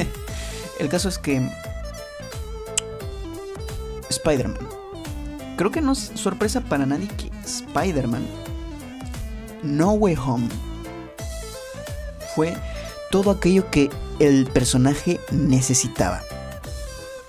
[0.80, 1.48] El caso es que
[4.16, 4.68] Spider-Man.
[5.58, 8.26] Creo que no es sorpresa para nadie que Spider-Man
[9.64, 10.50] No Way Home
[12.36, 12.56] fue
[13.12, 16.22] todo aquello que el personaje necesitaba.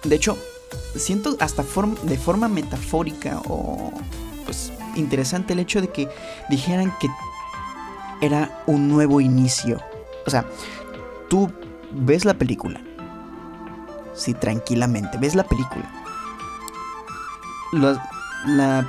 [0.02, 0.36] De hecho,
[0.96, 1.64] siento hasta
[2.02, 3.92] de forma metafórica o
[4.44, 6.08] pues interesante el hecho de que
[6.48, 7.08] dijeran que
[8.20, 9.80] era un nuevo inicio.
[10.26, 10.44] O sea,
[11.28, 11.52] tú
[11.92, 12.80] ves la película.
[14.14, 15.95] Sí, tranquilamente, ves la película.
[17.72, 18.88] La,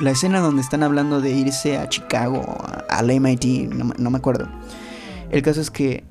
[0.00, 2.44] la, escena donde están hablando de irse a Chicago,
[2.88, 4.48] al MIT, no, me acuerdo.
[5.30, 6.04] El caso es que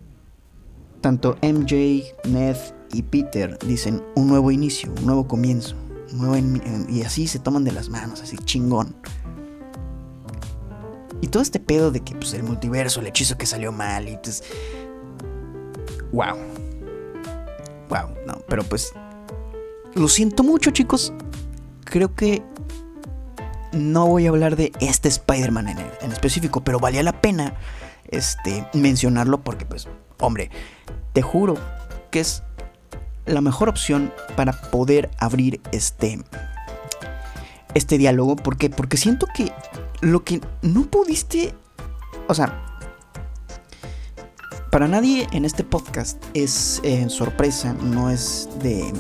[1.02, 2.58] tanto MJ, Ned
[2.92, 5.76] y Peter dicen un nuevo inicio, un nuevo comienzo.
[6.90, 8.96] y así se toman de las manos, así chingón.
[11.22, 14.18] Y todo este pedo de que pues, el multiverso, el hechizo que salió mal y
[14.18, 14.44] pues...
[16.12, 16.38] Wow.
[17.90, 18.94] Wow, no, pero pues...
[19.96, 21.14] Lo siento mucho chicos.
[21.96, 22.44] Creo que
[23.72, 27.56] no voy a hablar de este Spider-Man en, en, específico, pero valía la pena
[28.10, 29.88] este, mencionarlo porque pues,
[30.20, 30.52] hombre,
[31.14, 31.56] te juro
[32.12, 32.44] que es
[33.26, 36.20] la mejor opción para poder abrir este
[37.74, 38.36] este diálogo.
[38.36, 39.54] Porque porque siento que
[40.02, 41.56] lo que no pudiste
[42.28, 42.62] o sea
[44.70, 48.92] para nadie en este podcast es eh, sorpresa no es de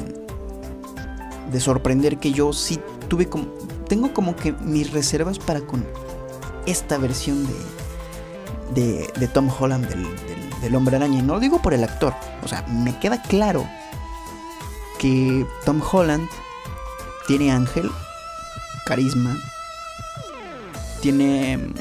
[1.51, 3.45] de sorprender que yo sí tuve como
[3.87, 5.85] tengo como que mis reservas para con
[6.65, 7.53] esta versión de
[8.73, 10.05] de, Tom Holland del
[10.65, 11.19] del hombre araña.
[11.19, 12.13] Y no lo digo por el actor.
[12.43, 13.67] O sea, me queda claro
[14.99, 16.27] que Tom Holland
[17.27, 17.89] tiene ángel,
[18.85, 19.37] carisma,
[21.01, 21.57] tiene...
[21.57, 21.73] Mm,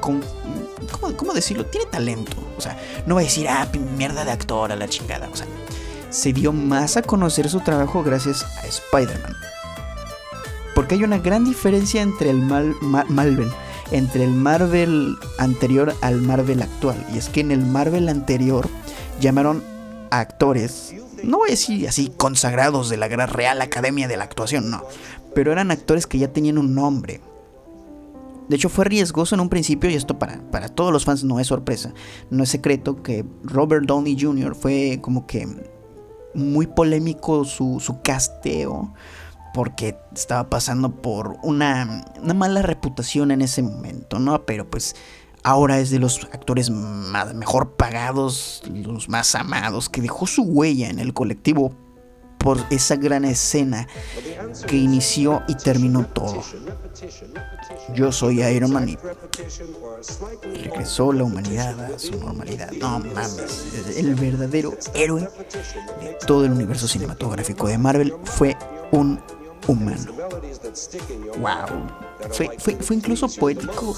[0.00, 1.66] ¿cómo, decirlo?
[1.66, 2.36] Tiene talento.
[2.56, 5.28] O sea, no va a decir, ah, mierda de actor a la chingada.
[5.32, 5.46] O sea,
[6.10, 9.36] se dio más a conocer su trabajo gracias a Spider-Man.
[10.74, 13.50] Porque hay una gran diferencia entre el Mal, Malven
[13.90, 17.04] entre el Marvel anterior al Marvel actual.
[17.12, 18.68] Y es que en el Marvel anterior
[19.20, 19.62] llamaron
[20.10, 24.24] a actores, no voy a decir así consagrados de la Gran Real Academia de la
[24.24, 24.82] Actuación, no,
[25.34, 27.20] pero eran actores que ya tenían un nombre.
[28.48, 31.38] De hecho fue riesgoso en un principio y esto para, para todos los fans no
[31.38, 31.94] es sorpresa,
[32.30, 34.56] no es secreto que Robert Downey Jr.
[34.56, 35.46] fue como que
[36.34, 38.92] muy polémico su, su casteo
[39.52, 44.44] porque estaba pasando por una, mala reputación en ese momento, ¿no?
[44.44, 44.94] Pero pues
[45.42, 50.88] ahora es de los actores más, mejor pagados, los más amados, que dejó su huella
[50.88, 51.72] en el colectivo
[52.40, 53.86] por esa gran escena
[54.66, 56.42] que inició y terminó todo.
[57.94, 58.96] Yo soy Iron Man y
[60.56, 62.72] regresó la humanidad a su normalidad.
[62.72, 65.28] No mames, el verdadero héroe
[66.00, 68.56] de todo el universo cinematográfico de Marvel fue
[68.90, 69.20] un
[69.66, 70.12] humano.
[71.38, 72.30] Wow.
[72.30, 73.96] Fue, fue, incluso poético,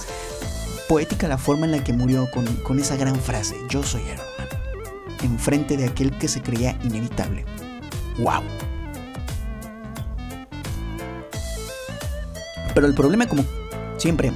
[0.89, 4.49] poética la forma en la que murió con, esa gran frase, yo soy Iron Man,
[5.23, 7.45] enfrente de aquel que se creía inevitable.
[8.19, 8.43] Wow.
[12.75, 13.45] Pero el problema, como
[13.99, 14.33] siempre,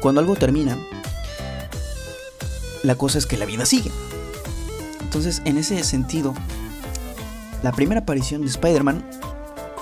[0.00, 0.76] cuando algo termina,
[2.82, 3.90] la cosa es que la vida sigue.
[5.00, 6.34] Entonces, en ese sentido,
[7.62, 9.04] la primera aparición de Spider-Man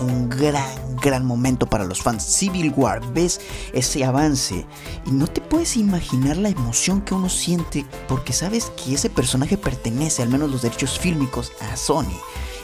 [0.01, 2.23] un gran, gran momento para los fans.
[2.25, 3.41] Civil War, ves
[3.73, 4.67] ese avance
[5.07, 9.57] y no te puedes imaginar la emoción que uno siente porque sabes que ese personaje
[9.57, 12.19] pertenece, al menos los derechos fílmicos, a Sony.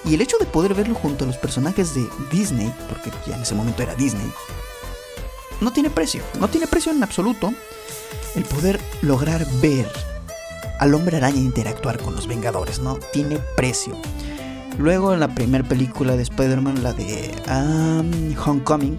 [0.04, 3.42] Y el hecho de poder verlo junto a los personajes de Disney, porque ya en
[3.42, 4.32] ese momento era Disney,
[5.60, 7.52] no tiene precio, no tiene precio en absoluto.
[8.34, 9.90] El poder lograr ver
[10.78, 13.94] al hombre araña interactuar con los Vengadores, no tiene precio.
[14.78, 17.34] Luego en la primera película de Spider-Man, la de
[18.42, 18.98] Homecoming,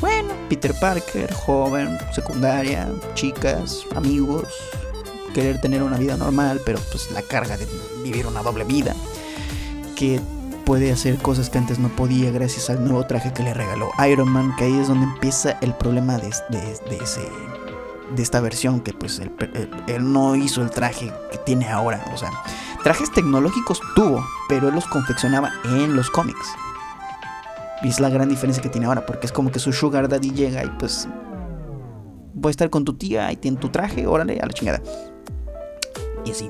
[0.00, 4.44] bueno, Peter Parker, joven, secundaria, chicas, amigos,
[5.34, 7.66] querer tener una vida normal, pero pues la carga de
[8.02, 8.94] vivir una doble vida,
[9.96, 10.20] que
[10.66, 14.28] puede hacer cosas que antes no podía gracias al nuevo traje que le regaló Iron
[14.28, 17.26] Man, que ahí es donde empieza el problema de, de, ese
[18.14, 19.32] de esta versión que pues él,
[19.86, 22.30] él, no hizo el traje que tiene ahora, o sea,
[22.86, 26.54] Trajes tecnológicos tuvo, pero él los confeccionaba en los cómics.
[27.82, 30.30] Y es la gran diferencia que tiene ahora, porque es como que su sugar daddy
[30.30, 31.08] llega y pues
[32.32, 34.80] voy a estar con tu tía y tiene tu traje, órale, a la chingada.
[36.24, 36.48] Y así.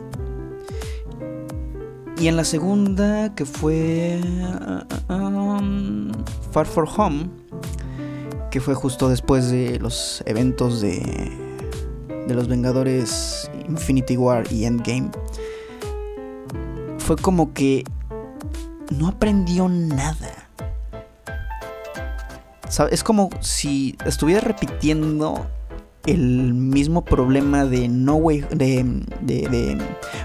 [2.18, 4.20] Y en la segunda, que fue
[5.08, 6.10] um,
[6.50, 7.28] Far For Home,
[8.50, 11.00] que fue justo después de los eventos de,
[12.26, 15.10] de los Vengadores Infinity War y Endgame
[17.06, 17.84] fue como que
[18.90, 20.48] no aprendió nada.
[22.90, 25.46] Es como si estuviera repitiendo
[26.06, 28.84] el mismo problema de No Way de,
[29.20, 29.78] de,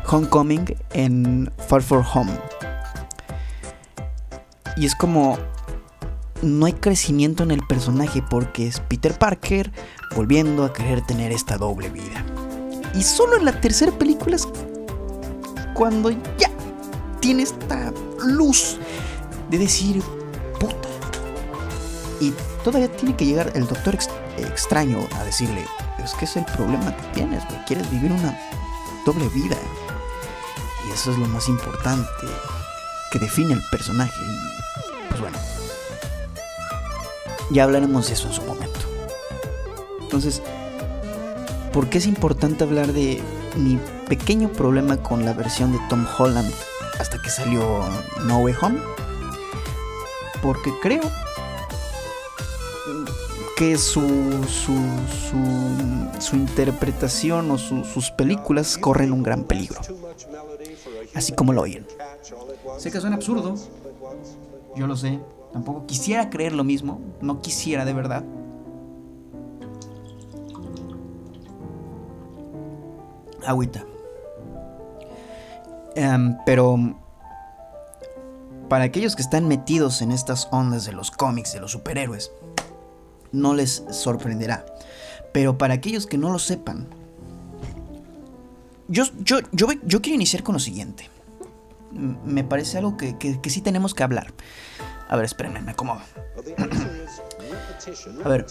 [0.07, 2.31] Homecoming en Far For Home.
[4.77, 5.37] Y es como
[6.41, 9.71] no hay crecimiento en el personaje porque es Peter Parker
[10.15, 12.25] volviendo a querer tener esta doble vida.
[12.95, 14.47] Y solo en la tercera película es
[15.73, 16.49] cuando ya
[17.19, 17.93] tiene esta
[18.25, 18.77] luz
[19.49, 20.01] de decir,
[20.59, 20.89] puta.
[22.19, 24.20] Y todavía tiene que llegar el doctor extraño
[25.15, 25.65] a decirle,
[26.03, 27.63] es que es el problema que tienes, güey.
[27.65, 28.37] Quieres vivir una
[29.05, 29.57] doble vida.
[30.87, 32.25] Y eso es lo más importante
[33.11, 34.19] que define el personaje.
[34.23, 35.37] Y pues bueno,
[37.51, 38.79] ya hablaremos de eso en su momento.
[40.01, 40.41] Entonces,
[41.71, 43.21] ¿por qué es importante hablar de
[43.55, 46.51] mi pequeño problema con la versión de Tom Holland
[46.99, 47.83] hasta que salió
[48.25, 48.79] No Way Home?
[50.41, 51.03] Porque creo
[53.61, 54.01] que su,
[54.47, 54.73] su,
[56.19, 59.79] su, interpretación o sus películas corren un gran peligro.
[61.13, 61.85] Así como lo oyen.
[62.79, 63.53] Sé que suena absurdo.
[64.75, 65.19] Yo lo sé.
[65.53, 67.01] Tampoco quisiera creer lo mismo.
[67.21, 68.23] No quisiera de verdad.
[73.45, 73.85] Agüita.
[75.93, 76.79] Em, pero
[78.69, 82.31] para aquellos que están metidos en estas ondas de los cómics, de los superhéroes,
[83.31, 84.65] no les sorprenderá.
[85.31, 86.87] Pero para aquellos que no lo sepan,
[88.87, 91.09] yo, yo, yo, yo quiero iniciar con lo siguiente.
[91.91, 94.33] Me parece algo que, que, que sí tenemos que hablar.
[95.09, 96.01] A ver, espérenme, me acomodo.
[98.23, 98.45] A ver,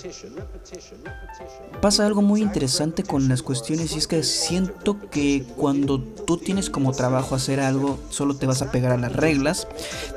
[1.80, 6.70] pasa algo muy interesante con las cuestiones y es que siento que cuando tú tienes
[6.70, 9.68] como trabajo hacer algo, solo te vas a pegar a las reglas,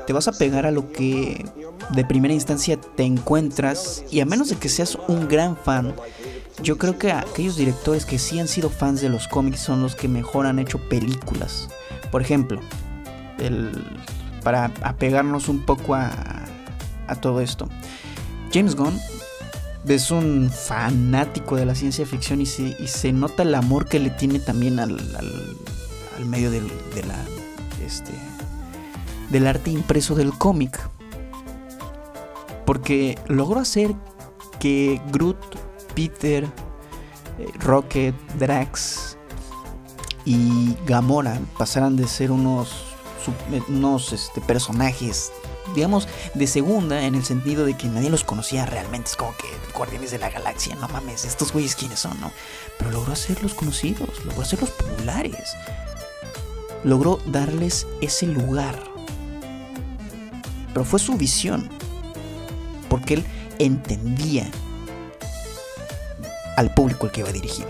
[0.06, 1.44] te vas a pegar a lo que
[1.90, 5.94] de primera instancia te encuentras y a menos de que seas un gran fan,
[6.62, 9.94] yo creo que aquellos directores que sí han sido fans de los cómics son los
[9.94, 11.68] que mejor han hecho películas.
[12.10, 12.60] Por ejemplo,
[14.42, 16.44] para apegarnos un poco a,
[17.06, 17.68] a todo esto.
[18.54, 19.00] James Gunn
[19.88, 24.38] es un fanático de la ciencia ficción y se, nota el amor que le tiene
[24.38, 24.96] también al,
[26.24, 27.18] medio del, de la,
[27.84, 28.12] este,
[29.30, 30.78] del arte impreso del cómic.
[32.64, 33.92] Porque logró hacer
[34.60, 35.36] que Groot,
[35.96, 39.18] Peter, eh, Rocket, Drax
[40.24, 42.84] y Gamora pasaran de ser unos,
[43.68, 45.32] unos este, personajes
[45.74, 49.10] digamos, de segunda en el sentido de que nadie los conocía realmente.
[49.10, 52.30] Es como que Guardianes de la Galaxia, no mames, estos güeyes quiénes son, ¿no?
[52.78, 55.54] Pero logró hacerlos conocidos, logró hacerlos populares.
[56.84, 58.78] Logró darles ese lugar.
[60.72, 61.68] Pero fue su visión.
[62.88, 63.24] Porque él
[63.58, 64.50] entendía
[66.56, 67.68] al público al que iba dirigido.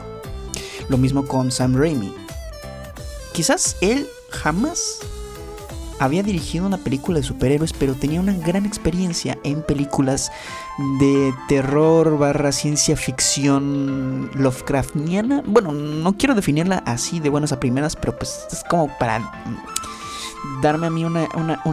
[0.89, 2.15] Lo mismo con Sam Raimi.
[3.33, 4.99] Quizás él jamás
[5.99, 10.31] había dirigido una película de superhéroes, pero tenía una gran experiencia en películas
[11.01, 15.43] de terror barra ciencia ficción Lovecraftiana.
[15.47, 19.33] Bueno, no quiero definirla así de buenas a primeras, pero pues es como para
[20.63, 21.29] darme a mí una,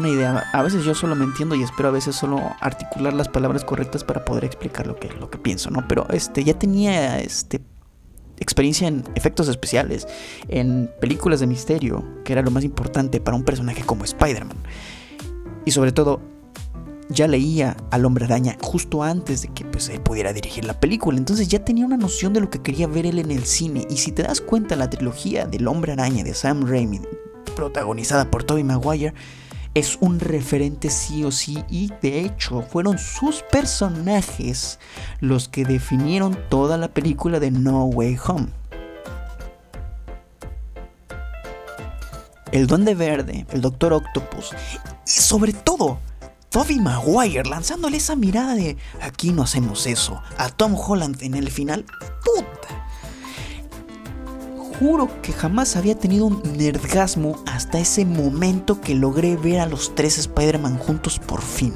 [0.10, 0.50] idea.
[0.54, 4.04] A veces yo solo me entiendo y espero a veces solo articular las palabras correctas
[4.04, 5.88] para poder explicar lo que, lo que pienso, ¿no?
[5.88, 7.62] Pero este ya tenía este
[8.42, 10.08] experiencia en efectos especiales,
[10.50, 14.58] en películas de misterio, que era lo más importante para un personaje como Spider-Man.
[15.64, 16.20] Y sobre todo,
[17.10, 21.18] ya leía al hombre araña justo antes de que pues, él pudiera dirigir la película.
[21.18, 23.86] Entonces ya tenía una noción de lo que quería ver él en el cine.
[23.90, 27.02] Y si te das cuenta, la trilogía del hombre araña de Sam Raimi,
[27.56, 29.14] protagonizada por Tobey Maguire,
[29.74, 34.80] es un referente sí o sí y de hecho fueron sus personajes
[35.20, 38.48] los que definieron toda la película de No Way Home.
[42.52, 44.52] El Duende Verde, el Doctor Octopus
[45.06, 46.00] y sobre todo
[46.50, 51.50] Tobey Maguire lanzándole esa mirada de aquí no hacemos eso a Tom Holland en el
[51.50, 51.86] final.
[52.26, 52.91] Puta
[54.82, 59.94] juro que jamás había tenido un nerdgasmo hasta ese momento que logré ver a los
[59.94, 61.76] tres Spider-Man juntos por fin.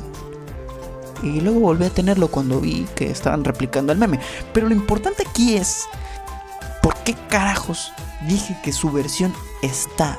[1.22, 4.20] Y luego volví a tenerlo cuando vi que estaban replicando el meme.
[4.54, 5.86] Pero lo importante aquí es,
[6.82, 7.92] ¿por qué carajos
[8.28, 10.18] dije que su versión está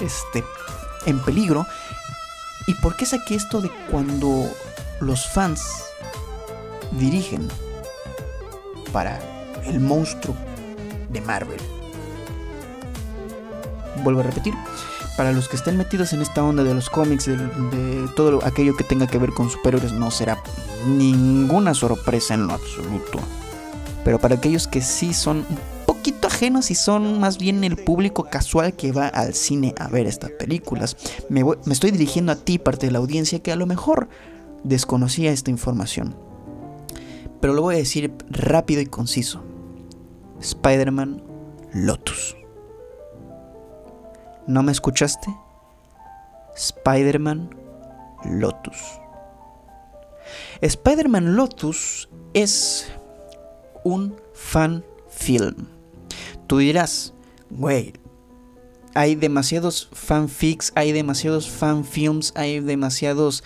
[0.00, 0.44] este,
[1.04, 1.66] en peligro?
[2.68, 4.48] ¿Y por qué saqué esto de cuando
[5.00, 5.82] los fans
[6.92, 7.48] dirigen
[8.92, 9.20] para
[9.64, 10.45] el monstruo
[11.20, 11.60] Marvel.
[14.02, 14.54] Vuelvo a repetir,
[15.16, 18.84] para los que estén metidos en esta onda de los cómics, de, todo aquello que
[18.84, 20.42] tenga que ver con superhéroes, no será
[20.86, 23.18] ninguna sorpresa en lo absoluto.
[24.04, 28.24] Pero para aquellos que sí son un poquito ajenos y son más bien el público
[28.24, 30.96] casual que va al cine a ver estas películas.
[31.30, 31.42] Me
[31.72, 34.08] estoy dirigiendo a ti, parte de la audiencia, que a lo mejor
[34.64, 36.14] desconocía esta información.
[37.40, 39.42] Pero lo voy a decir rápido y conciso.
[40.40, 41.22] Spider-Man
[41.72, 42.36] Lotus.
[44.46, 45.28] ¿No me escuchaste?
[46.54, 47.54] Spider-Man
[48.24, 49.00] Lotus.
[50.60, 52.90] Spider-Man Lotus es
[53.84, 55.68] un fan film.
[56.46, 57.12] Tú dirás,
[57.50, 57.94] güey,
[58.94, 63.44] hay demasiados fanfics, hay demasiados fanfilms, hay demasiados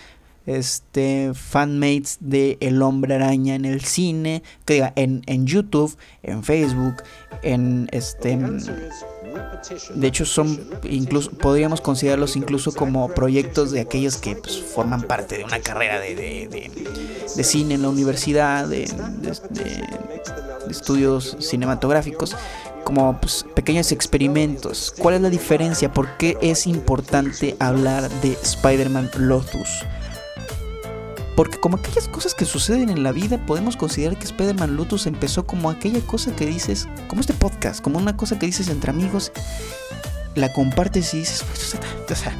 [0.56, 6.42] este, fanmates de El Hombre Araña en el cine, que diga, en, en YouTube, en
[6.42, 6.96] Facebook,
[7.42, 8.38] en este...
[9.94, 15.38] De hecho, son incluso podríamos considerarlos incluso como proyectos de aquellos que pues, forman parte
[15.38, 16.48] de una carrera de, de,
[17.36, 18.90] de, cine en la universidad, de,
[20.68, 22.34] estudios cinematográficos,
[22.82, 24.92] como pues, pequeños experimentos.
[24.98, 25.92] ¿Cuál es la diferencia?
[25.92, 29.84] ¿Por qué es importante hablar de Spider-Man Lotus?
[31.40, 35.46] Porque como aquellas cosas que suceden en la vida, podemos considerar que Spider-Man Lotus empezó
[35.46, 39.32] como aquella cosa que dices, como este podcast, como una cosa que dices entre amigos,
[40.34, 41.78] la compartes y dices, pues,
[42.10, 42.38] o sea,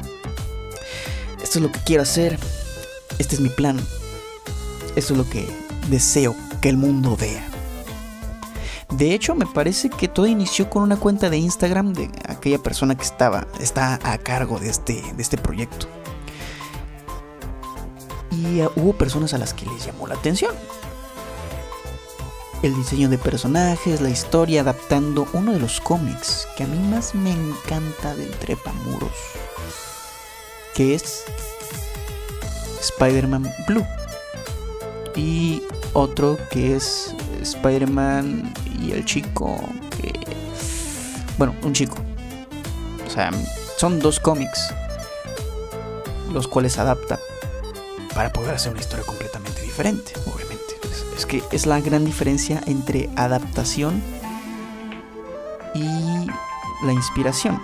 [1.41, 2.37] esto es lo que quiero hacer,
[3.17, 3.79] este es mi plan,
[4.95, 5.47] esto es lo que
[5.89, 7.43] deseo que el mundo vea.
[8.91, 12.93] De hecho, me parece que todo inició con una cuenta de Instagram de aquella persona
[12.93, 15.87] que estaba, está a cargo de este, de este proyecto
[18.31, 20.55] y hubo personas a las que les llamó la atención.
[22.63, 27.15] El diseño de personajes, la historia adaptando uno de los cómics que a mí más
[27.15, 29.11] me encanta del Trepamuros,
[30.75, 31.23] que es
[32.79, 33.85] Spider-Man Blue.
[35.15, 35.63] Y
[35.93, 39.59] otro que es Spider-Man y el chico
[39.97, 40.13] que...
[41.37, 41.97] Bueno, un chico.
[43.05, 43.31] O sea,
[43.77, 44.73] son dos cómics
[46.31, 47.19] los cuales adapta
[48.13, 50.61] para poder hacer una historia completamente diferente, obviamente.
[51.15, 54.01] Es, que es la gran diferencia entre adaptación
[55.73, 56.27] y
[56.85, 57.61] la inspiración.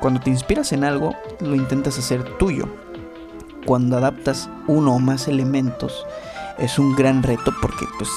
[0.00, 2.68] Cuando te inspiras en algo, lo intentas hacer tuyo.
[3.66, 6.06] Cuando adaptas uno o más elementos,
[6.58, 8.08] es un gran reto porque, pues,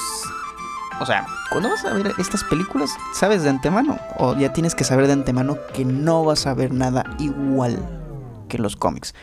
[1.02, 4.84] o sea, cuando vas a ver estas películas, sabes de antemano, o ya tienes que
[4.84, 7.78] saber de antemano que no vas a ver nada igual
[8.48, 9.14] que los cómics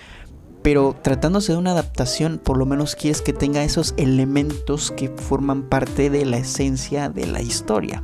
[0.62, 5.62] pero tratándose de una adaptación, por lo menos quieres que tenga esos elementos que forman
[5.62, 8.02] parte de la esencia de la historia.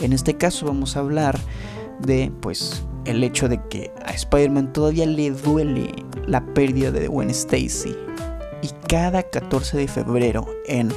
[0.00, 1.38] En este caso vamos a hablar
[2.00, 5.92] de pues el hecho de que a Spider-Man todavía le duele
[6.26, 7.96] la pérdida de Gwen Stacy.
[8.62, 10.92] Y cada 14 de febrero en,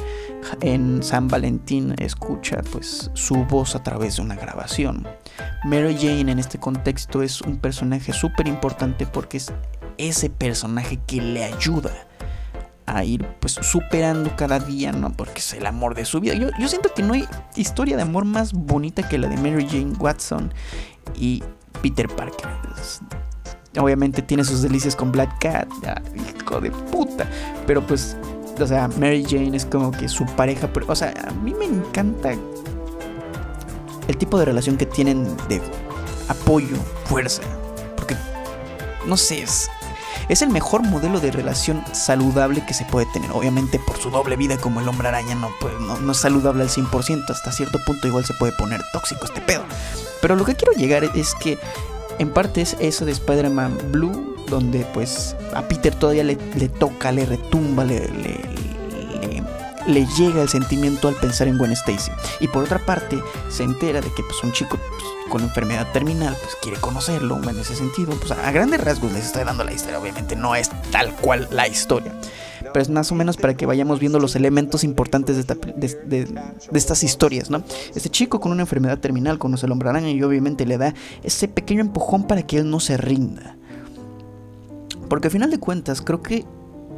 [0.62, 5.08] en San Valentín escucha pues su voz a través de una grabación.
[5.64, 9.54] Mary Jane en este contexto es un personaje súper importante porque es
[9.98, 11.91] ese personaje que le ayuda
[12.86, 15.12] a ir pues superando cada día, ¿no?
[15.12, 16.34] Porque es el amor de su vida.
[16.34, 19.68] Yo, yo siento que no hay historia de amor más bonita que la de Mary
[19.68, 20.54] Jane Watson
[21.16, 21.44] y
[21.82, 22.50] Peter Parker.
[23.78, 25.68] obviamente tiene sus delicias con Black Cat,
[26.16, 27.28] hijo de puta.
[27.66, 28.18] Pero pues,
[28.60, 32.34] o sea, Mary Jane es como que su pareja, o sea, a mí me encanta
[34.08, 35.62] el tipo de relación que tienen de
[36.28, 36.76] apoyo,
[37.06, 37.41] fuerza.
[37.96, 38.16] Porque,
[39.08, 39.70] no sé, es,
[40.30, 43.32] es el mejor modelo de relación saludable que se puede tener.
[43.32, 46.69] Obviamente por su doble vida como el hombre araña no, pues, no, es saludable al
[46.69, 49.63] 100%, hasta cierto punto igual se puede poner tóxico este pedo.
[50.21, 51.57] Pero lo que quiero llegar es que
[52.19, 56.36] en parte es eso de Spider-Man Blue, donde pues a Peter todavía le,
[56.69, 58.07] toca, le retumba, le,
[59.88, 62.11] le, llega el sentimiento al pensar en Gwen Stacy.
[62.39, 64.78] Y por otra parte se entera de que pues un chico
[65.34, 68.12] con enfermedad terminal, pues quiere conocerlo en ese sentido.
[68.20, 71.68] Pues a grandes rasgos les estoy dando la historia, obviamente no es tal cual la
[71.68, 72.14] historia.
[72.60, 76.28] Pero es más o menos para que vayamos viendo los elementos importantes de,
[76.72, 77.64] estas historias, ¿no?
[77.96, 81.48] Este chico con una enfermedad terminal conoce al hombre araña y obviamente le da ese
[81.48, 83.58] pequeño empujón para que él no se rinda.
[85.10, 86.46] Porque al final de cuentas, creo que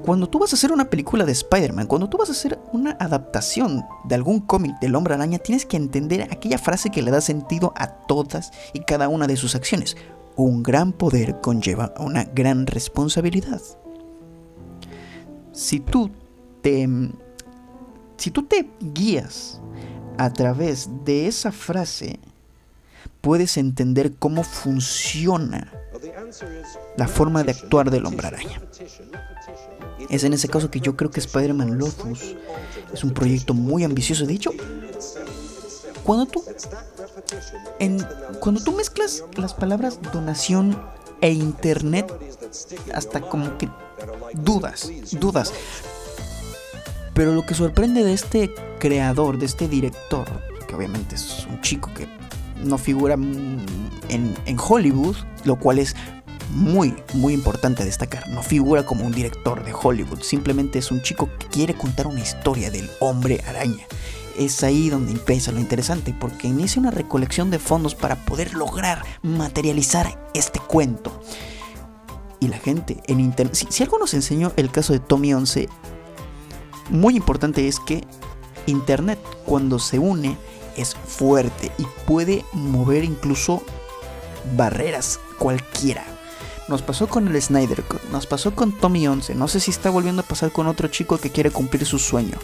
[0.06, 2.92] cuando tú vas a hacer una película de Spider-Man, cuando tú vas a hacer una
[3.00, 7.22] adaptación de algún cómic del hombre araña, tienes que entender aquella frase que le da
[7.22, 9.98] sentido a todas y cada una de sus acciones.
[10.36, 13.62] Un gran poder conlleva una gran responsabilidad.
[15.54, 16.12] Si tú
[16.62, 16.88] te,
[18.18, 19.60] si tú te guías
[20.20, 22.20] a través de esa frase,
[23.22, 25.72] puedes entender cómo funciona
[26.98, 28.62] la forma de actuar del hombre araña.
[30.10, 32.36] Es en ese caso que yo creo que Spider-Man Lotus
[32.94, 34.26] es un proyecto muy ambicioso.
[34.26, 34.52] De hecho,
[36.04, 36.44] cuando tú
[38.40, 40.80] cuando tú mezclas las palabras donación
[41.22, 42.12] e internet,
[42.94, 43.70] hasta como que
[44.34, 45.54] dudas, dudas.
[47.14, 50.28] Pero lo que sorprende de este creador, de este director,
[50.68, 52.08] que obviamente es un chico que
[52.64, 53.66] no figura en,
[54.10, 55.16] en Hollywood,
[55.46, 55.96] lo cual es
[56.50, 58.28] muy, muy importante destacar.
[58.30, 62.22] No figura como un director de Hollywood, simplemente es un chico que quiere contar una
[62.22, 63.86] historia del hombre araña.
[64.38, 69.04] Es ahí donde empieza lo interesante, porque inicia una recolección de fondos para poder lograr
[69.22, 71.22] materializar este cuento.
[72.40, 75.70] Y la gente en internet, si, algo nos enseñó el caso de Tommy 11,
[76.90, 78.04] muy importante es que
[78.68, 80.38] internet cuando se une
[80.76, 83.64] es fuerte y puede mover incluso
[84.56, 86.04] barreras cualquiera.
[86.68, 90.24] Nos pasó con el Snyder nos pasó con Tommy 11, no sé si está volviendo
[90.24, 92.38] a pasar con otro chico que quiere cumplir su sueño.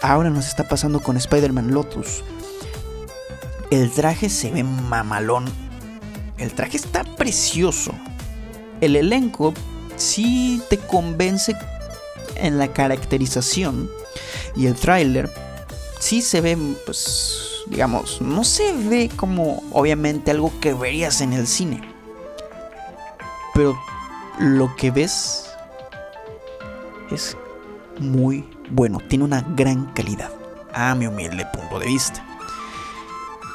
[0.00, 2.24] Ahora nos está pasando con Spider-Man Lotus.
[3.70, 5.44] El traje se ve mamalón.
[6.38, 7.92] El traje está precioso.
[8.80, 9.52] El elenco
[9.96, 11.54] sí te convence
[12.36, 13.90] en la caracterización.
[14.56, 15.30] Y el tráiler
[15.98, 21.46] sí se ve, pues, digamos, no se ve como obviamente algo que verías en el
[21.46, 21.93] cine
[23.54, 23.78] pero
[24.38, 25.50] lo que ves
[27.10, 27.36] es
[27.98, 30.30] muy bueno, tiene una gran calidad,
[30.72, 32.24] a mi humilde punto de vista.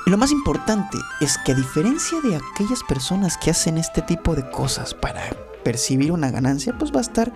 [0.06, 4.36] Y lo más importante es que a diferencia de aquellas personas que hacen este tipo
[4.36, 5.22] de cosas para
[5.64, 7.32] percibir una ganancia, pues va a estar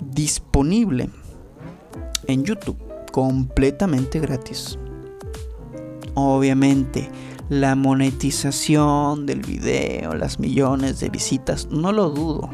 [0.00, 1.08] disponible
[2.26, 2.78] en YouTube
[3.12, 4.78] completamente gratis.
[6.14, 7.10] Obviamente,
[7.48, 12.50] la monetización del video, las millones de visitas, no lo dudo.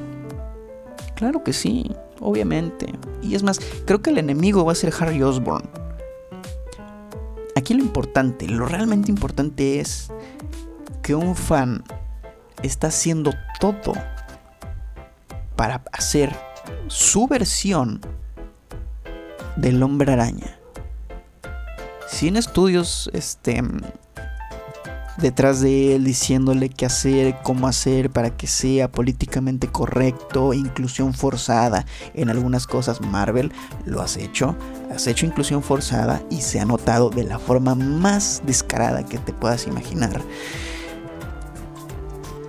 [1.15, 1.91] Claro que sí,
[2.21, 2.93] obviamente.
[3.23, 5.69] Y es más, creo que el enemigo va a ser Harry Osborn.
[7.57, 10.11] Aquí lo importante, lo realmente importante es
[11.03, 11.85] que un fan
[12.63, 13.95] está haciendo todo
[15.57, 16.35] para hacer
[16.89, 18.01] su versión
[19.57, 20.59] del hombre araña.
[22.09, 23.63] Sin estudios este,
[25.19, 31.87] detrás de él diciéndole qué hacer, cómo hacer para que sea políticamente correcto, inclusión forzada
[32.15, 33.01] en algunas cosas.
[33.01, 33.53] Marvel
[33.85, 34.57] lo has hecho,
[34.95, 39.33] has hecho inclusión forzada y se ha notado de la forma más descarada que te
[39.33, 40.21] puedas imaginar.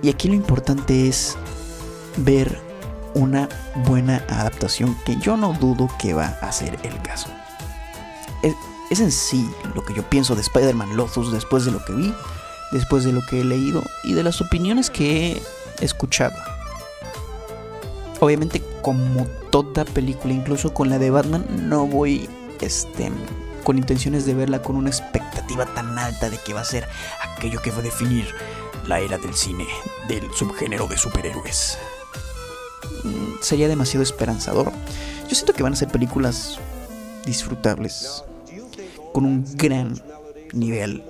[0.02, 1.36] Y aquí lo importante es
[2.18, 2.60] ver
[3.14, 3.48] una
[3.86, 7.28] buena adaptación que yo no dudo que va a ser el caso.
[8.42, 8.54] Es,
[8.90, 12.14] es en sí lo que yo pienso de Spider-Man Lotus después de lo que vi
[12.74, 15.42] después de lo que he leído y de las opiniones que he
[15.84, 16.34] escuchado.
[18.20, 22.28] Obviamente, como toda película, incluso con la de Batman, no voy
[22.60, 23.10] este,
[23.62, 26.86] con intenciones de verla con una expectativa tan alta de que va a ser
[27.22, 28.26] aquello que va a definir
[28.86, 29.66] la era del cine
[30.08, 31.78] del subgénero de superhéroes.
[33.04, 34.72] Mm, sería demasiado esperanzador.
[35.28, 36.58] Yo siento que van a ser películas
[37.24, 38.24] disfrutables,
[39.12, 40.02] con un gran
[40.52, 41.04] nivel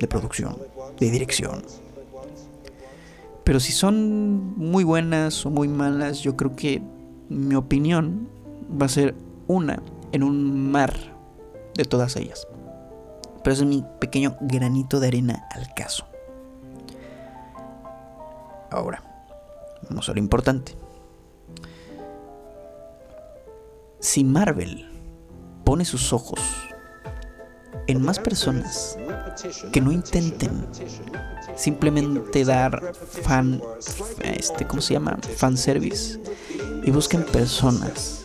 [0.00, 0.56] de producción
[0.98, 1.62] de dirección.
[3.44, 6.82] Pero si son muy buenas o muy malas, yo creo que
[7.28, 8.28] mi opinión
[8.80, 9.14] va a ser
[9.46, 9.82] una
[10.12, 10.94] en un mar
[11.74, 12.46] de todas ellas.
[13.42, 16.06] Pero es mi pequeño granito de arena al caso.
[18.70, 19.02] Ahora,
[19.88, 20.76] vamos a lo importante.
[23.98, 24.86] Si Marvel
[25.64, 26.40] pone sus ojos
[27.86, 28.96] en más personas
[29.72, 30.66] que no intenten
[31.56, 33.60] simplemente dar fan,
[34.22, 35.18] este, ¿cómo se llama?
[35.36, 36.20] Fan service
[36.84, 38.16] y busquen personas.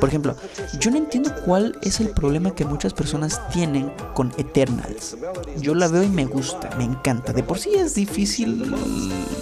[0.00, 0.34] Por ejemplo,
[0.80, 5.16] yo no entiendo cuál es el problema que muchas personas tienen con Eternals.
[5.58, 7.32] Yo la veo y me gusta, me encanta.
[7.32, 8.74] De por sí es difícil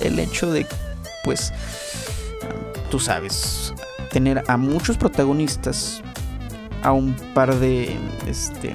[0.01, 0.67] el hecho de,
[1.25, 1.53] pues,
[2.91, 3.73] tú sabes,
[4.11, 6.03] tener a muchos protagonistas,
[6.83, 7.97] a un par de,
[8.27, 8.75] este,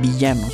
[0.00, 0.52] villanos.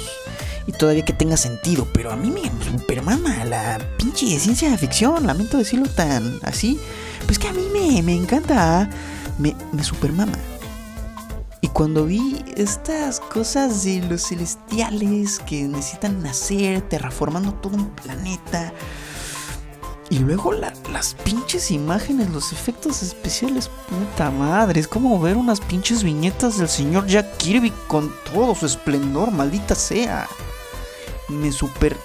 [0.66, 5.26] Y todavía que tenga sentido, pero a mí me supermama la pinche ciencia de ficción,
[5.26, 6.78] lamento decirlo tan así.
[7.26, 8.88] Pues que a mí me, me encanta,
[9.38, 10.38] me, me supermama.
[11.60, 18.72] Y cuando vi estas cosas de los celestiales que necesitan nacer, terraformando todo un planeta,
[20.12, 24.78] y luego las pinches imágenes, los efectos especiales, puta madre.
[24.78, 29.74] Es como ver unas pinches viñetas del señor Jack Kirby con todo su esplendor, maldita
[29.74, 30.28] sea.
[31.30, 31.96] Me super...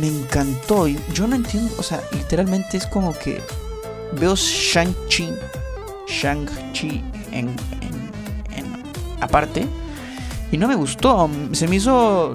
[0.00, 0.86] me encantó.
[0.86, 3.42] Yo no entiendo, o sea, literalmente es como que
[4.18, 5.34] veo Shang-Chi,
[6.08, 7.48] Shang-Chi en,
[7.82, 8.10] en,
[8.56, 8.82] en,
[9.20, 9.66] aparte.
[10.50, 12.32] Y no me gustó, se me hizo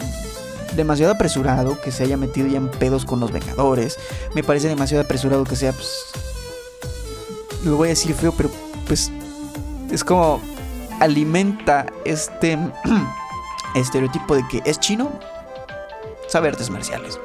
[0.76, 3.98] demasiado apresurado que se haya metido ya en pedos con los Vengadores.
[4.34, 6.08] Me parece demasiado apresurado que sea, pues...
[7.64, 8.52] Lo voy a decir feo, pero
[8.88, 9.12] pues
[9.92, 10.40] es como
[11.00, 12.58] alimenta este
[13.76, 15.12] estereotipo de que es chino,
[16.28, 17.20] sabe artes marciales.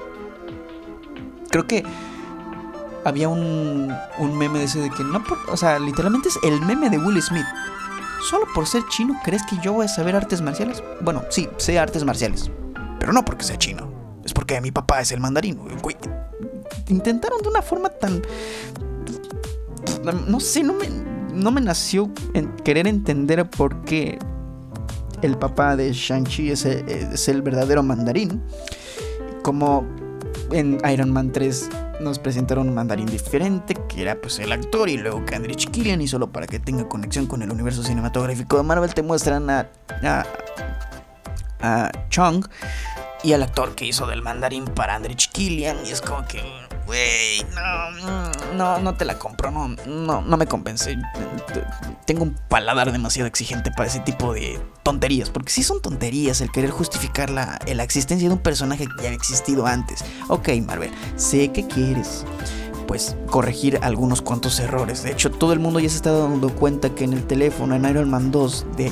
[1.50, 1.84] Creo que
[3.04, 6.90] había un, un meme de ese de que no, o sea, literalmente es el meme
[6.90, 7.46] de Will Smith.
[8.28, 10.82] Solo por ser chino, ¿crees que yo voy a saber artes marciales?
[11.00, 12.50] Bueno, sí, sé artes marciales,
[13.00, 13.90] pero no porque sea chino.
[14.24, 15.58] Es porque mi papá es el mandarín.
[16.88, 18.22] Intentaron de una forma tan...
[20.28, 20.86] No sé, no me,
[21.34, 22.10] no me nació
[22.62, 24.18] querer entender por qué
[25.22, 26.64] el papá de Shang-Chi es,
[27.28, 28.42] el verdadero mandarín.
[29.42, 29.86] Como
[30.52, 31.70] en Iron Man 3
[32.00, 36.08] nos presentaron un mandarín diferente, que era pues el actor, y luego Kendrick Killian, y
[36.08, 39.66] solo para que tenga conexión con el universo cinematográfico de Marvel te muestran a,
[41.62, 42.46] a Chung
[43.22, 46.42] y al actor que hizo del mandarín para Andrich Killian, y es como que
[46.90, 50.98] güey, no, no, no te la compro, no, no, no me convence.
[52.04, 56.50] Tengo un paladar demasiado exigente para ese tipo de tonterías, porque si son tonterías el
[56.50, 60.04] querer justificar la, la existencia de un personaje que ya había existido antes.
[60.26, 62.24] Ok, Marvel, sé que quieres
[62.88, 65.04] pues corregir algunos cuantos errores.
[65.04, 67.84] De hecho, todo el mundo ya se está dando cuenta que en el teléfono en
[67.84, 68.90] Iron Man 2 de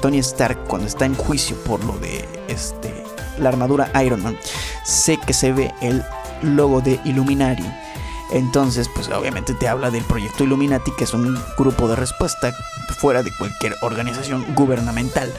[0.00, 2.92] Tony Stark cuando está en juicio por lo de este
[3.38, 4.38] la armadura Iron Man,
[4.84, 6.02] sé que se ve el
[6.42, 7.64] logo de Illuminati.
[8.32, 12.54] Entonces, pues obviamente te habla del proyecto Illuminati, que es un grupo de respuesta
[12.98, 15.32] fuera de cualquier organización gubernamental.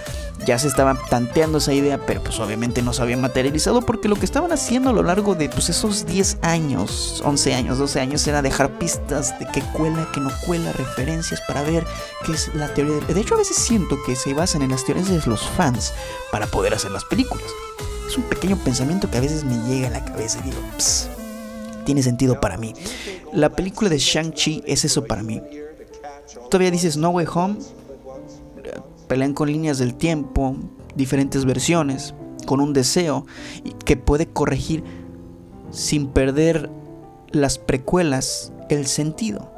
[0.45, 4.15] Ya se estaba tanteando esa idea, pero pues obviamente no se había materializado porque lo
[4.15, 8.25] que estaban haciendo a lo largo de pues, esos 10 años, 11 años, 12 años
[8.27, 11.85] era dejar pistas de qué cuela, qué no cuela, referencias para ver
[12.25, 13.05] qué es la teoría.
[13.07, 15.93] De, de hecho, a veces siento que se basan en las teorías de los fans
[16.31, 17.47] para poder hacer las películas.
[18.07, 20.61] Es un pequeño pensamiento que a veces me llega a la cabeza y digo,
[21.87, 22.73] tiene sentido para mí.
[23.31, 25.41] La película de Shang-Chi es eso para mí.
[26.49, 27.55] Todavía dices No Way Home,
[29.07, 30.57] pelean con líneas del tiempo,
[30.95, 32.13] diferentes versiones,
[32.45, 33.25] con un deseo
[33.85, 34.83] que puede corregir
[35.71, 36.69] sin perder
[37.31, 39.49] las precuelas el sentido.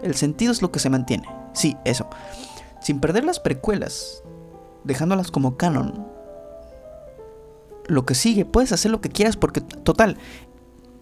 [0.00, 1.28] El sentido es lo que se mantiene.
[1.54, 2.06] Sí, eso.
[2.80, 4.22] Sin perder las precuelas,
[4.84, 6.06] dejándolas como canon.
[7.88, 10.18] Lo que sigue, puedes hacer lo que quieras porque, total,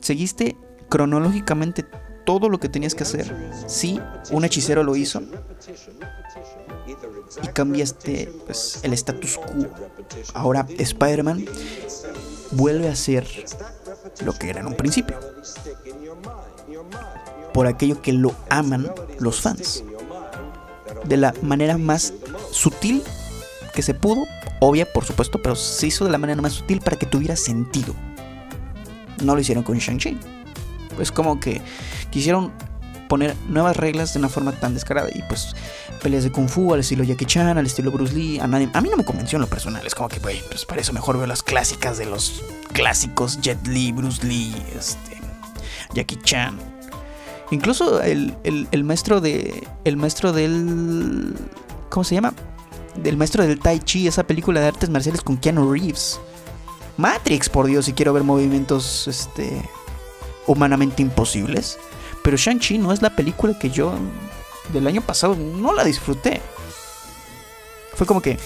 [0.01, 0.57] seguiste
[0.89, 1.85] cronológicamente
[2.25, 3.53] todo lo que tenías que hacer.
[3.67, 5.23] Sí, un hechicero lo hizo.
[7.43, 9.67] Y cambiaste pues, el status quo.
[10.35, 11.45] Ahora Spider-Man
[12.53, 13.27] vuelve a ser
[14.25, 15.19] lo que era en un principio.
[17.53, 19.85] Por aquello que lo aman los fans.
[21.05, 22.13] De la manera más
[22.51, 23.03] sutil
[23.75, 24.25] que se pudo,
[24.67, 27.95] obvia por supuesto, pero se hizo de la manera más sutil para que tuviera sentido.
[29.23, 30.19] No lo hicieron con Shang-Chi.
[30.99, 31.61] Es como que
[32.11, 32.53] quisieron
[33.09, 35.55] poner nuevas reglas de una forma tan descarada y pues
[36.03, 38.81] peleas de kung fu al estilo Jackie Chan, al estilo Bruce Lee, a, nadie, a
[38.81, 41.19] mí no me convenció en lo personal, es como que, güey, pues para eso mejor
[41.19, 42.43] veo las clásicas de los
[42.73, 45.19] clásicos Jet Li, Bruce Lee, este,
[45.95, 46.59] Jackie Chan.
[47.51, 49.69] Incluso el, el maestro de.
[49.85, 51.35] El maestro del.
[51.91, 52.33] ¿Cómo se llama?
[52.97, 56.21] Del maestro del Tai Chi, esa película de artes marciales con Keanu Reeves.
[56.97, 59.69] Matrix, por Dios, si quiero ver movimientos este,
[60.47, 61.79] humanamente imposibles.
[62.23, 63.95] Pero Shang-Chi no es la película que yo
[64.73, 66.41] del año pasado no la disfruté.
[67.95, 68.39] Fue como que,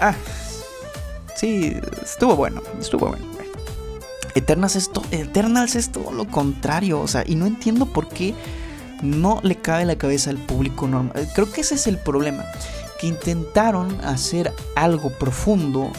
[0.00, 0.14] ah,
[1.36, 3.26] sí, estuvo bueno, estuvo bueno.
[4.34, 8.34] Eternals es, Eternals es todo lo contrario, o sea, y no entiendo por qué
[9.02, 11.28] no le cabe la cabeza al público normal.
[11.34, 12.44] Creo que ese es el problema
[13.00, 15.90] que intentaron hacer algo profundo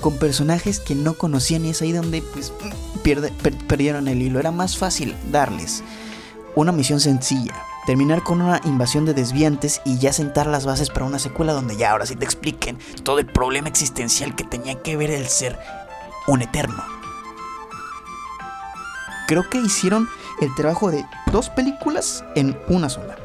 [0.00, 2.52] con personajes que no conocían y es ahí donde pues,
[3.66, 4.40] perdieron el hilo.
[4.40, 5.82] Era más fácil darles
[6.54, 7.54] una misión sencilla,
[7.86, 11.76] terminar con una invasión de desviantes y ya sentar las bases para una secuela donde
[11.76, 15.58] ya ahora sí te expliquen todo el problema existencial que tenía que ver el ser
[16.26, 16.82] un eterno.
[19.26, 20.08] Creo que hicieron
[20.40, 23.23] el trabajo de dos películas en una sola.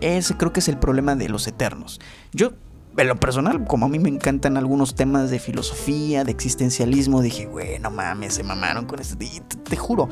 [0.00, 2.00] Ese creo que es el problema de los eternos.
[2.32, 2.52] Yo,
[2.96, 7.46] en lo personal, como a mí me encantan algunos temas de filosofía, de existencialismo, dije,
[7.46, 9.16] güey, no mames, se mamaron con este.
[9.16, 10.08] Te, te juro.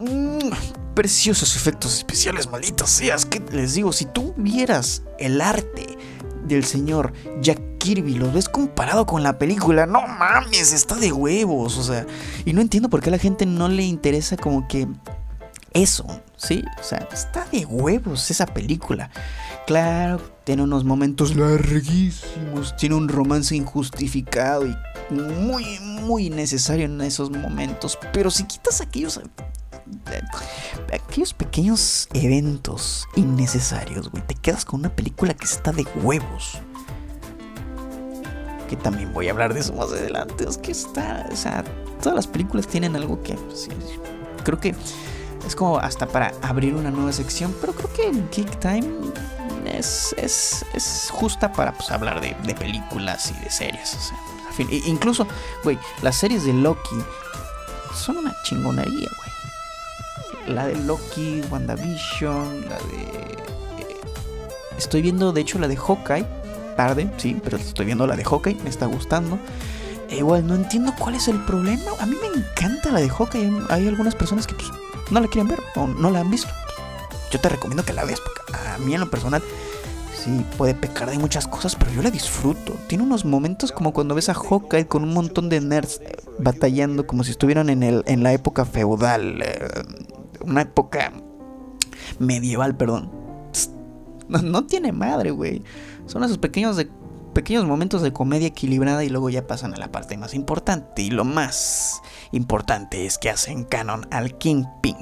[0.00, 0.50] Mmm,
[0.94, 3.26] preciosos efectos especiales, malditos seas.
[3.26, 5.98] Que les digo, si tú vieras el arte
[6.46, 11.78] del señor Jack Kirby, lo ves comparado con la película, no mames, está de huevos,
[11.78, 12.06] o sea,
[12.44, 14.86] y no entiendo por qué a la gente no le interesa como que
[15.72, 16.06] eso,
[16.36, 16.64] ¿sí?
[16.80, 19.10] O sea, está de huevos esa película.
[19.66, 24.76] Claro, tiene unos momentos larguísimos, tiene un romance injustificado y
[25.10, 27.98] muy, muy necesario en esos momentos.
[28.12, 30.22] Pero si quitas aquellos, eh,
[30.92, 36.58] aquellos pequeños eventos innecesarios, güey, te quedas con una película que está de huevos.
[38.68, 40.44] Que también voy a hablar de eso más adelante.
[40.48, 41.64] Es que está, o sea,
[42.00, 43.36] todas las películas tienen algo que,
[44.44, 44.74] creo que
[45.46, 48.88] es como hasta para abrir una nueva sección, pero creo que Geek Time
[49.66, 53.94] es, es, es justa para pues, hablar de, de, películas y de series.
[53.94, 55.26] O sea, incluso,
[55.64, 56.96] güey, las series de Loki
[57.94, 60.54] son una chingonería, güey.
[60.54, 63.02] La de Loki, WandaVision, la de...
[63.78, 64.00] Eh,
[64.78, 66.26] estoy viendo, de hecho, la de Hawkeye.
[66.76, 69.38] Tarde, sí, pero estoy viendo la de Hawkeye, me está gustando.
[70.10, 71.92] E igual, no entiendo cuál es el problema.
[72.00, 73.52] A mí me encanta la de Hawkeye.
[73.68, 74.68] Hay algunas personas que pues,
[75.10, 76.48] no la quieren ver o no la han visto.
[77.30, 79.40] Yo te recomiendo que la veas, porque a mí en lo personal
[80.12, 82.74] sí puede pecar de muchas cosas, pero yo la disfruto.
[82.88, 87.06] Tiene unos momentos como cuando ves a Hawkeye con un montón de nerds eh, batallando
[87.06, 89.68] como si estuvieran en, el, en la época feudal, eh,
[90.40, 91.12] una época
[92.18, 93.10] medieval, perdón.
[94.28, 95.64] No, tiene madre, güey.
[96.06, 96.88] Son esos pequeños, de,
[97.40, 101.02] pequeños momentos de comedia equilibrada y luego ya pasan a la parte más importante.
[101.02, 102.00] Y lo más
[102.32, 104.96] importante es que hacen canon al Kingpin.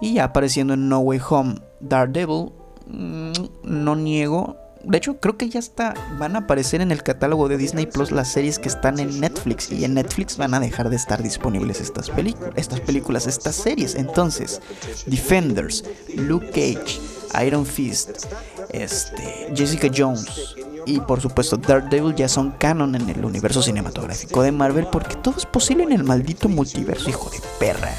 [0.00, 2.52] Y ya apareciendo en No Way Home, Daredevil
[2.88, 3.32] Mm,
[3.64, 4.56] no niego.
[4.82, 5.94] De hecho, creo que ya está.
[6.18, 9.70] Van a aparecer en el catálogo de Disney Plus las series que están en Netflix.
[9.70, 12.10] Y en Netflix van a dejar de estar disponibles estas,
[12.56, 13.94] estas películas, estas series.
[13.94, 14.62] Entonces,
[15.06, 15.84] Defenders,
[16.14, 17.00] Luke Cage,
[17.44, 18.26] Iron Fist,
[18.70, 20.56] este, Jessica Jones
[20.86, 25.36] y por supuesto Daredevil ya son canon en el universo cinematográfico de Marvel porque todo
[25.36, 27.92] es posible en el maldito multiverso, hijo de perra.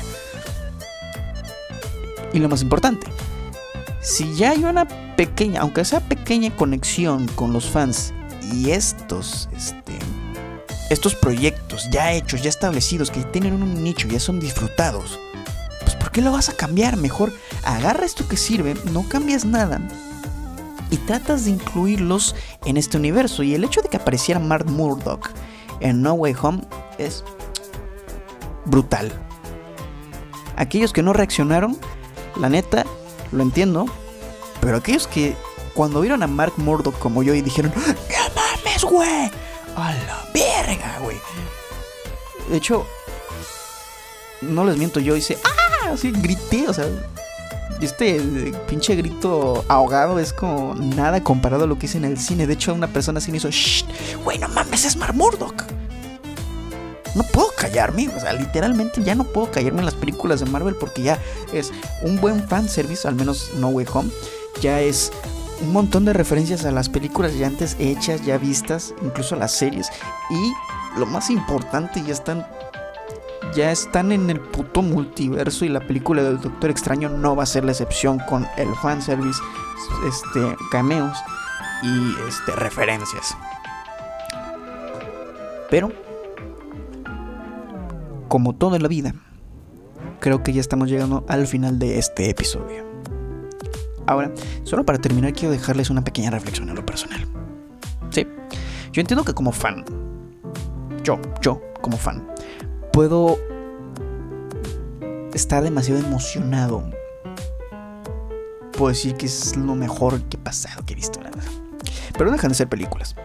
[2.33, 3.07] Y lo más importante,
[4.01, 8.13] si ya hay una pequeña, aunque sea pequeña conexión con los fans
[8.53, 9.99] y estos, este,
[10.89, 15.19] estos proyectos ya hechos, ya establecidos, que tienen un nicho, ya son disfrutados,
[16.09, 16.97] ¿por qué lo vas a cambiar?
[16.97, 17.31] Mejor
[17.63, 19.79] agarra esto que sirve, no cambias nada
[20.89, 22.35] y tratas de incluirlos
[22.65, 23.43] en este universo.
[23.43, 25.29] Y el hecho de que apareciera Mark Murdock
[25.81, 26.61] en No Way Home
[26.97, 27.23] es
[28.65, 29.11] brutal.
[30.55, 31.77] Aquellos que no reaccionaron,
[32.37, 32.87] la neta,
[33.31, 33.85] lo entiendo.
[34.61, 35.35] Pero aquellos que
[35.75, 39.29] cuando vieron a Mark Murdock como yo y dijeron, ¡No mames, güey!
[39.75, 41.17] ¡A la verga, güey!
[42.49, 42.87] De hecho,
[44.41, 45.68] no les miento, yo hice, ¡ah!
[45.91, 46.85] Así grité, o sea,
[47.81, 52.47] este pinche grito ahogado es como nada comparado a lo que hice en el cine.
[52.47, 53.85] De hecho, una persona así me hizo, ¡shh!
[54.23, 55.63] Güey, no mames, es Mark Murdock
[57.15, 60.75] no puedo callarme, o sea, literalmente ya no puedo callarme en las películas de Marvel
[60.75, 61.19] porque ya
[61.53, 61.71] es
[62.01, 64.09] un buen fanservice, al menos No Way Home,
[64.61, 65.11] ya es
[65.61, 69.51] un montón de referencias a las películas ya antes hechas, ya vistas, incluso a las
[69.51, 69.89] series.
[70.29, 72.47] Y lo más importante, ya están
[73.53, 77.45] ya están en el puto multiverso y la película del Doctor Extraño no va a
[77.45, 79.41] ser la excepción con el fanservice,
[80.07, 81.17] este, cameos
[81.83, 83.35] y este, referencias.
[85.69, 85.91] Pero
[88.27, 89.13] como todo en la vida,
[90.19, 92.85] creo que ya estamos llegando al final de este episodio.
[94.05, 94.31] Ahora,
[94.63, 97.27] solo para terminar, quiero dejarles una pequeña reflexión en lo personal.
[98.09, 98.25] Sí,
[98.91, 99.85] yo entiendo que como fan,
[101.03, 102.27] yo, yo, como fan,
[102.99, 103.39] puedo
[105.33, 106.83] estar demasiado emocionado.
[108.73, 111.31] Puedo decir que es lo mejor que he pasado, que he visto, la.
[112.11, 113.15] Pero no dejan de ser películas.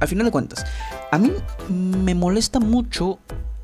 [0.00, 0.64] Al final de cuentas,
[1.12, 1.34] a mí
[1.68, 3.18] me molesta mucho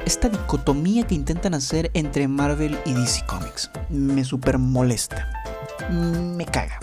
[0.05, 3.71] esta dicotomía que intentan hacer entre Marvel y DC Comics.
[3.89, 5.27] Me super molesta.
[5.91, 6.79] Me caga.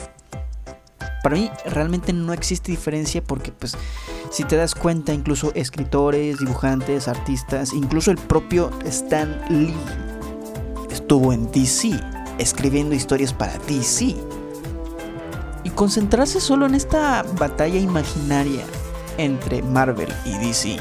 [1.21, 3.77] Para mí realmente no existe diferencia porque pues
[4.29, 9.73] si te das cuenta incluso escritores, dibujantes, artistas, incluso el propio Stan Lee
[10.89, 11.91] estuvo en DC
[12.37, 14.15] escribiendo historias para DC.
[15.63, 18.63] Y concentrarse solo en esta batalla imaginaria
[19.17, 20.77] entre Marvel y DC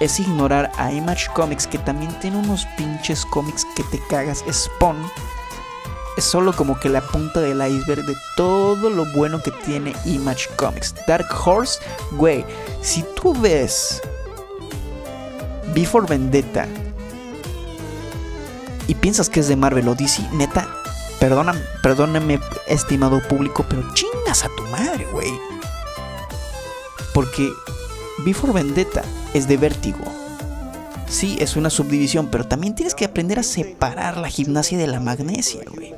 [0.00, 4.44] es ignorar a Image Comics, que también tiene unos pinches cómics que te cagas.
[4.50, 4.96] Spawn
[6.22, 10.94] solo como que la punta del iceberg de todo lo bueno que tiene Image Comics.
[11.06, 11.80] Dark Horse,
[12.12, 12.44] güey,
[12.80, 14.00] si tú ves
[15.74, 16.66] Before Vendetta
[18.88, 20.68] y piensas que es de Marvel o DC, neta,
[21.20, 25.32] perdóname, perdóname, estimado público, pero chingas a tu madre, güey.
[27.14, 27.50] Porque
[28.18, 29.02] Before Vendetta
[29.34, 29.98] es de vértigo.
[31.08, 34.98] sí, es una subdivisión, pero también tienes que aprender a separar la gimnasia de la
[34.98, 35.94] magnesia, güey.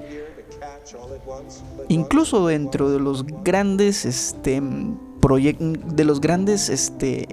[1.88, 7.28] Incluso dentro de los grandes, este, de los grandes, este,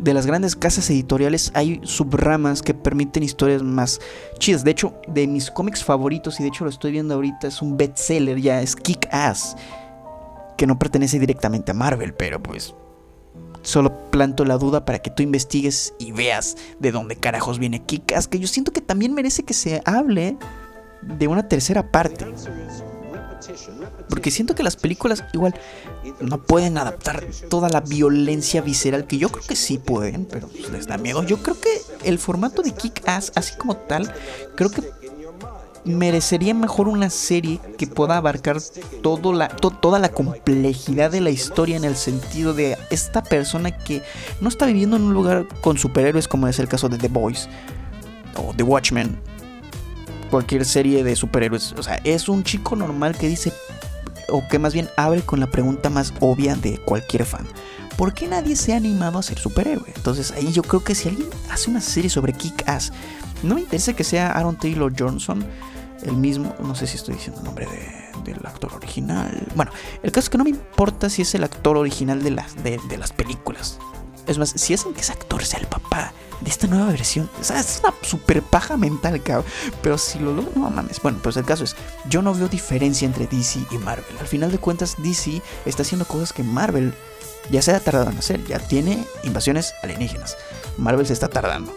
[0.00, 4.00] de las grandes casas editoriales hay subramas que permiten historias más
[4.38, 4.64] chidas.
[4.64, 7.76] De hecho, de mis cómics favoritos, y de hecho lo estoy viendo ahorita, es un
[7.76, 9.56] bestseller ya, es Kick Ass,
[10.56, 12.74] que no pertenece directamente a Marvel, pero pues
[13.62, 18.12] solo planto la duda para que tú investigues y veas de dónde carajos viene Kick
[18.12, 20.36] Ass, que yo siento que también merece que se hable
[21.02, 22.26] de una tercera parte.
[24.08, 25.54] Porque siento que las películas igual
[26.20, 30.70] no pueden adaptar toda la violencia visceral que yo creo que sí pueden, pero pues,
[30.70, 31.22] les da miedo.
[31.22, 31.70] Yo creo que
[32.04, 34.12] el formato de Kick Ass, así como tal,
[34.56, 34.82] creo que
[35.84, 38.58] merecería mejor una serie que pueda abarcar
[39.32, 44.02] la, toda la complejidad de la historia en el sentido de esta persona que
[44.40, 47.48] no está viviendo en un lugar con superhéroes como es el caso de The Boys
[48.36, 49.29] o The Watchmen
[50.30, 51.74] cualquier serie de superhéroes.
[51.76, 53.52] O sea, es un chico normal que dice,
[54.28, 57.46] o que más bien abre con la pregunta más obvia de cualquier fan.
[57.96, 59.92] ¿Por qué nadie se ha animado a ser superhéroe?
[59.94, 62.92] Entonces ahí yo creo que si alguien hace una serie sobre Kick Ass,
[63.42, 65.44] no me interesa que sea Aaron Taylor Johnson,
[66.02, 67.68] el mismo, no sé si estoy diciendo el nombre
[68.24, 69.46] del actor original.
[69.54, 69.72] Bueno,
[70.02, 72.78] el caso es que no me importa si es el actor original de las, de,
[72.88, 73.78] de las películas.
[74.26, 77.44] Es más, si hacen que ese actor sea el papá de esta nueva versión, o
[77.44, 79.44] sea, es una super paja mental, cabrón.
[79.82, 81.00] Pero si lo logro, no mames.
[81.02, 81.76] Bueno, pues el caso es,
[82.08, 84.16] yo no veo diferencia entre DC y Marvel.
[84.18, 86.94] Al final de cuentas, DC está haciendo cosas que Marvel
[87.50, 88.44] ya se ha tardado en hacer.
[88.46, 90.36] Ya tiene invasiones alienígenas.
[90.76, 91.74] Marvel se está tardando.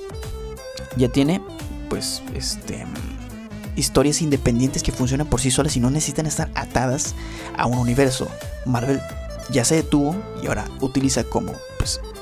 [0.96, 1.42] Ya tiene,
[1.90, 2.86] pues, este
[3.76, 7.16] historias independientes que funcionan por sí solas y no necesitan estar atadas
[7.58, 8.28] a un universo.
[8.66, 9.02] Marvel
[9.50, 11.54] ya se detuvo y ahora utiliza como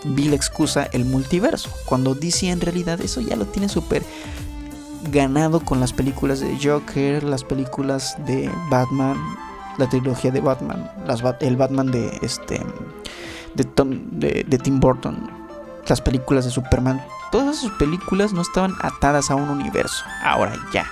[0.04, 1.70] la excusa el multiverso.
[1.86, 4.04] Cuando DC en realidad eso ya lo tiene súper
[5.10, 9.18] ganado con las películas de Joker, las películas de Batman,
[9.78, 12.62] la trilogía de Batman, las, el Batman de este
[13.56, 15.30] de, Tim Burton,
[15.88, 17.04] las películas de Superman.
[17.32, 20.04] Todas esas películas no estaban atadas a un universo.
[20.24, 20.86] Ahora ya,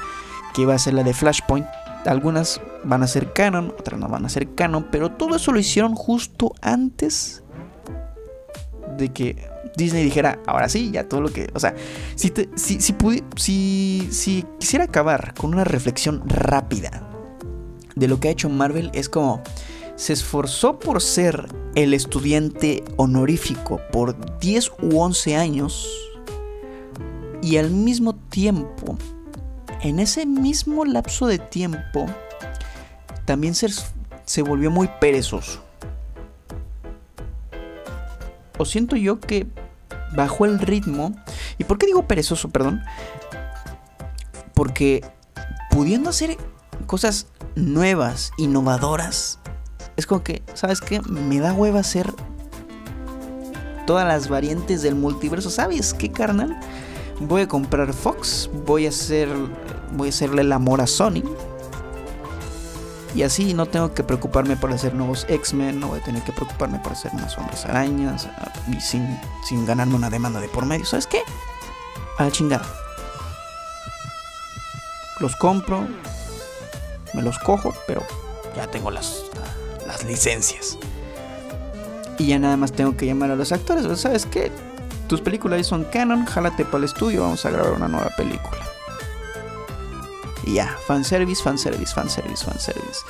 [0.53, 1.67] que va a ser la de Flashpoint,
[2.05, 5.59] algunas van a ser canon, otras no van a ser canon, pero todo eso lo
[5.59, 7.43] hicieron justo antes
[8.99, 9.35] de que
[9.75, 11.49] Disney dijera, ahora sí, ya todo lo que.
[11.53, 11.75] O sea,
[12.15, 17.07] si, si, si, si quisiera acabar con una reflexión rápida
[17.95, 19.41] de lo que ha hecho Marvel, es como.
[19.95, 25.89] Se esforzó por ser el estudiante honorífico por 10 u 11 años
[27.41, 28.97] y al mismo tiempo
[29.81, 32.05] en ese mismo lapso de tiempo,
[33.25, 33.67] también se,
[34.25, 35.63] se volvió muy perezoso.
[38.59, 39.47] O siento yo que
[40.15, 41.15] bajó el ritmo.
[41.57, 42.81] ¿Y por qué digo perezoso, perdón?
[44.53, 45.03] Porque
[45.71, 46.37] pudiendo hacer
[46.85, 49.39] cosas nuevas, innovadoras,
[49.97, 51.01] es como que, ¿sabes qué?
[51.01, 52.13] Me da hueva hacer
[53.87, 55.49] todas las variantes del multiverso.
[55.49, 56.59] ¿Sabes qué, carnal?
[57.19, 59.29] voy a comprar Fox, voy a hacer
[59.93, 61.23] voy a hacerle el amor a Sony.
[63.15, 66.31] Y así no tengo que preocuparme por hacer nuevos X-Men, no voy a tener que
[66.31, 68.27] preocuparme por hacer más hombres arañas
[68.67, 70.85] y sin, sin ganarme una demanda de por medio.
[70.85, 71.21] ¿Sabes qué?
[72.17, 72.65] A la chingada.
[75.19, 75.87] Los compro,
[77.13, 78.03] me los cojo, pero
[78.55, 79.23] ya tengo las,
[79.87, 80.77] las licencias.
[82.17, 83.99] Y ya nada más tengo que llamar a los actores.
[83.99, 84.51] ¿Sabes qué?
[85.07, 88.59] Tus películas son canon, jálate para el estudio, vamos a grabar una nueva película.
[90.49, 93.01] Y ya, fanservice, fanservice, fanservice, fanservice.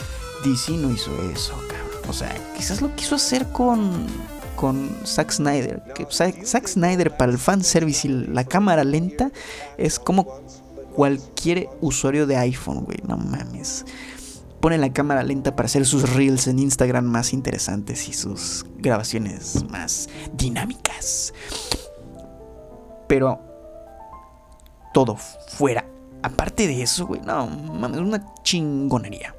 [0.44, 2.10] DC no hizo eso, cabrón.
[2.10, 4.08] O sea, quizás lo quiso hacer con,
[4.56, 5.82] con Zack Snyder.
[5.96, 9.32] Que Zack Snyder para el fanservice y la cámara lenta
[9.78, 10.42] es como
[10.96, 12.98] cualquier usuario de iPhone, güey.
[13.08, 13.86] No mames.
[14.60, 19.64] Pone la cámara lenta para hacer sus reels en Instagram más interesantes y sus grabaciones
[19.70, 21.34] más dinámicas
[23.10, 23.42] pero
[24.94, 25.84] todo fuera.
[26.22, 29.36] Aparte de eso, güey, no, mames, es una chingonería.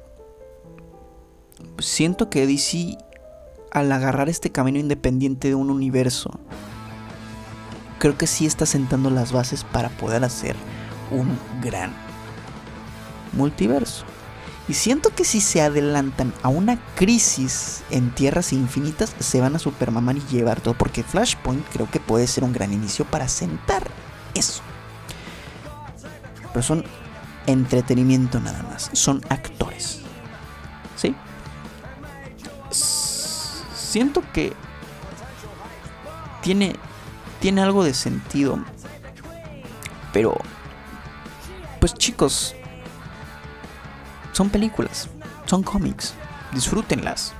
[1.79, 2.97] Siento que DC,
[3.71, 6.31] al agarrar este camino independiente de un universo,
[7.99, 10.55] creo que sí está sentando las bases para poder hacer
[11.11, 11.93] un gran
[13.33, 14.05] multiverso.
[14.67, 19.59] Y siento que si se adelantan a una crisis en tierras infinitas, se van a
[19.59, 20.75] supermamar y llevar todo.
[20.75, 23.83] Porque Flashpoint creo que puede ser un gran inicio para sentar
[24.33, 24.61] eso.
[26.53, 26.83] Pero son
[27.47, 28.89] entretenimiento nada más.
[28.93, 30.01] Son actores.
[30.95, 31.15] ¿Sí?
[32.71, 34.53] Siento que
[36.41, 36.75] tiene,
[37.39, 38.63] tiene algo de sentido
[40.13, 40.35] Pero,
[41.79, 42.55] pues chicos,
[44.31, 45.09] son películas,
[45.45, 46.13] son cómics,
[46.53, 47.33] disfrútenlas.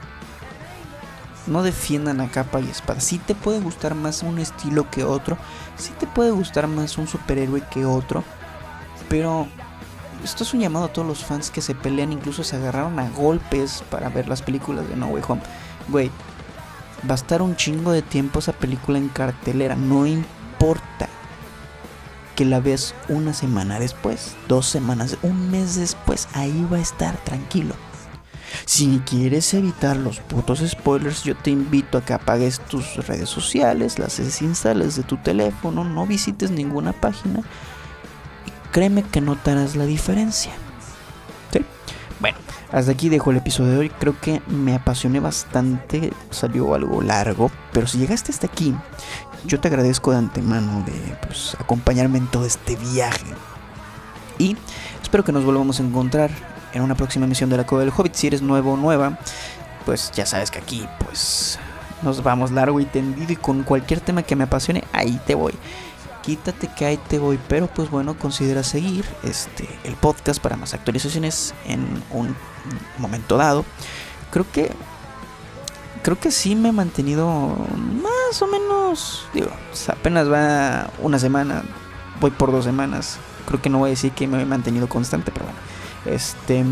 [1.47, 2.99] No defiendan a capa y espada.
[2.99, 5.37] Si te puede gustar más un estilo que otro,
[5.75, 8.23] si te puede gustar más un superhéroe que otro,
[9.11, 9.45] pero
[10.23, 13.09] esto es un llamado a todos los fans que se pelean, incluso se agarraron a
[13.09, 15.41] golpes para ver las películas de No Way Home.
[15.89, 16.09] Güey,
[17.09, 21.09] va a estar un chingo de tiempo esa película en cartelera, no importa
[22.37, 27.17] que la veas una semana después, dos semanas, un mes después, ahí va a estar
[27.25, 27.75] tranquilo.
[28.65, 33.99] Si quieres evitar los putos spoilers, yo te invito a que apagues tus redes sociales,
[33.99, 37.43] las desinstales de tu teléfono, no visites ninguna página
[38.71, 40.51] créeme que notarás la diferencia.
[41.51, 41.59] ¿Sí?
[42.19, 42.37] Bueno,
[42.71, 43.89] hasta aquí dejo el episodio de hoy.
[43.89, 46.11] Creo que me apasioné bastante.
[46.29, 47.51] Salió algo largo.
[47.71, 48.73] Pero si llegaste hasta aquí,
[49.45, 53.25] yo te agradezco de antemano de pues, acompañarme en todo este viaje.
[54.39, 54.57] Y
[55.01, 56.31] espero que nos volvamos a encontrar
[56.73, 58.15] en una próxima emisión de la Cueva del Hobbit.
[58.15, 59.19] Si eres nuevo o nueva,
[59.85, 61.59] pues ya sabes que aquí pues
[62.01, 65.53] nos vamos largo y tendido y con cualquier tema que me apasione, ahí te voy
[66.21, 67.39] quítate que ahí te voy.
[67.47, 72.35] Pero pues bueno, considera seguir este, el podcast para más actualizaciones en un
[72.97, 73.65] momento dado.
[74.31, 74.71] Creo que
[76.03, 77.27] creo que sí me he mantenido
[78.01, 79.51] más o menos, digo,
[79.87, 81.63] apenas va una semana,
[82.19, 83.17] voy por dos semanas.
[83.45, 85.59] Creo que no voy a decir que me he mantenido constante, pero bueno.
[86.05, 86.63] Este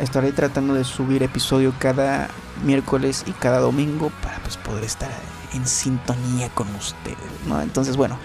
[0.00, 2.28] estaré tratando de subir episodio cada
[2.64, 5.10] miércoles y cada domingo para pues poder estar
[5.52, 7.60] en sintonía con ustedes, ¿no?
[7.62, 8.18] Entonces, bueno,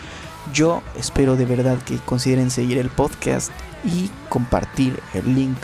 [0.53, 3.51] yo espero de verdad que consideren seguir el podcast
[3.83, 5.57] y compartir el link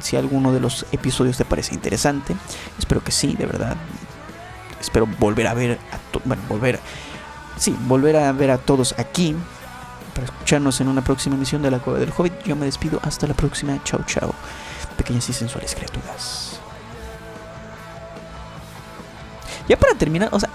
[0.00, 2.34] si alguno de los episodios te parece interesante.
[2.78, 3.76] Espero que sí, de verdad.
[4.80, 6.80] Espero volver a ver a volver
[7.56, 9.36] sí, volver a ver a todos aquí
[10.14, 12.42] para escucharnos en una próxima emisión de La Cueva del Hobbit.
[12.44, 13.78] Yo me despido hasta la próxima.
[13.84, 14.34] Chao, chao.
[14.96, 16.60] Pequeñas y sensuales criaturas.
[19.68, 20.50] Ya para terminar, o sea,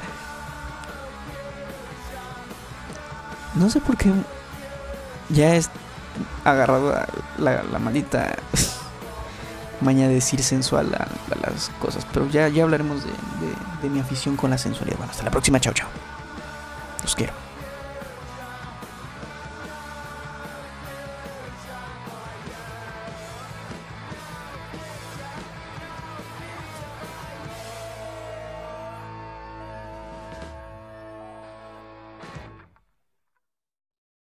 [3.56, 4.12] No sé por qué
[5.30, 5.70] ya es
[6.43, 6.93] agarrado
[7.38, 8.36] la, la maldita
[9.82, 11.08] maña de decir sensual a,
[11.41, 12.06] las cosas.
[12.14, 13.12] Pero ya, ya hablaremos de,
[13.82, 14.97] de mi afición con la sensualidad.
[14.97, 15.60] Bueno, hasta la próxima.
[15.60, 15.89] Chao, chao.
[17.03, 17.44] Los quiero.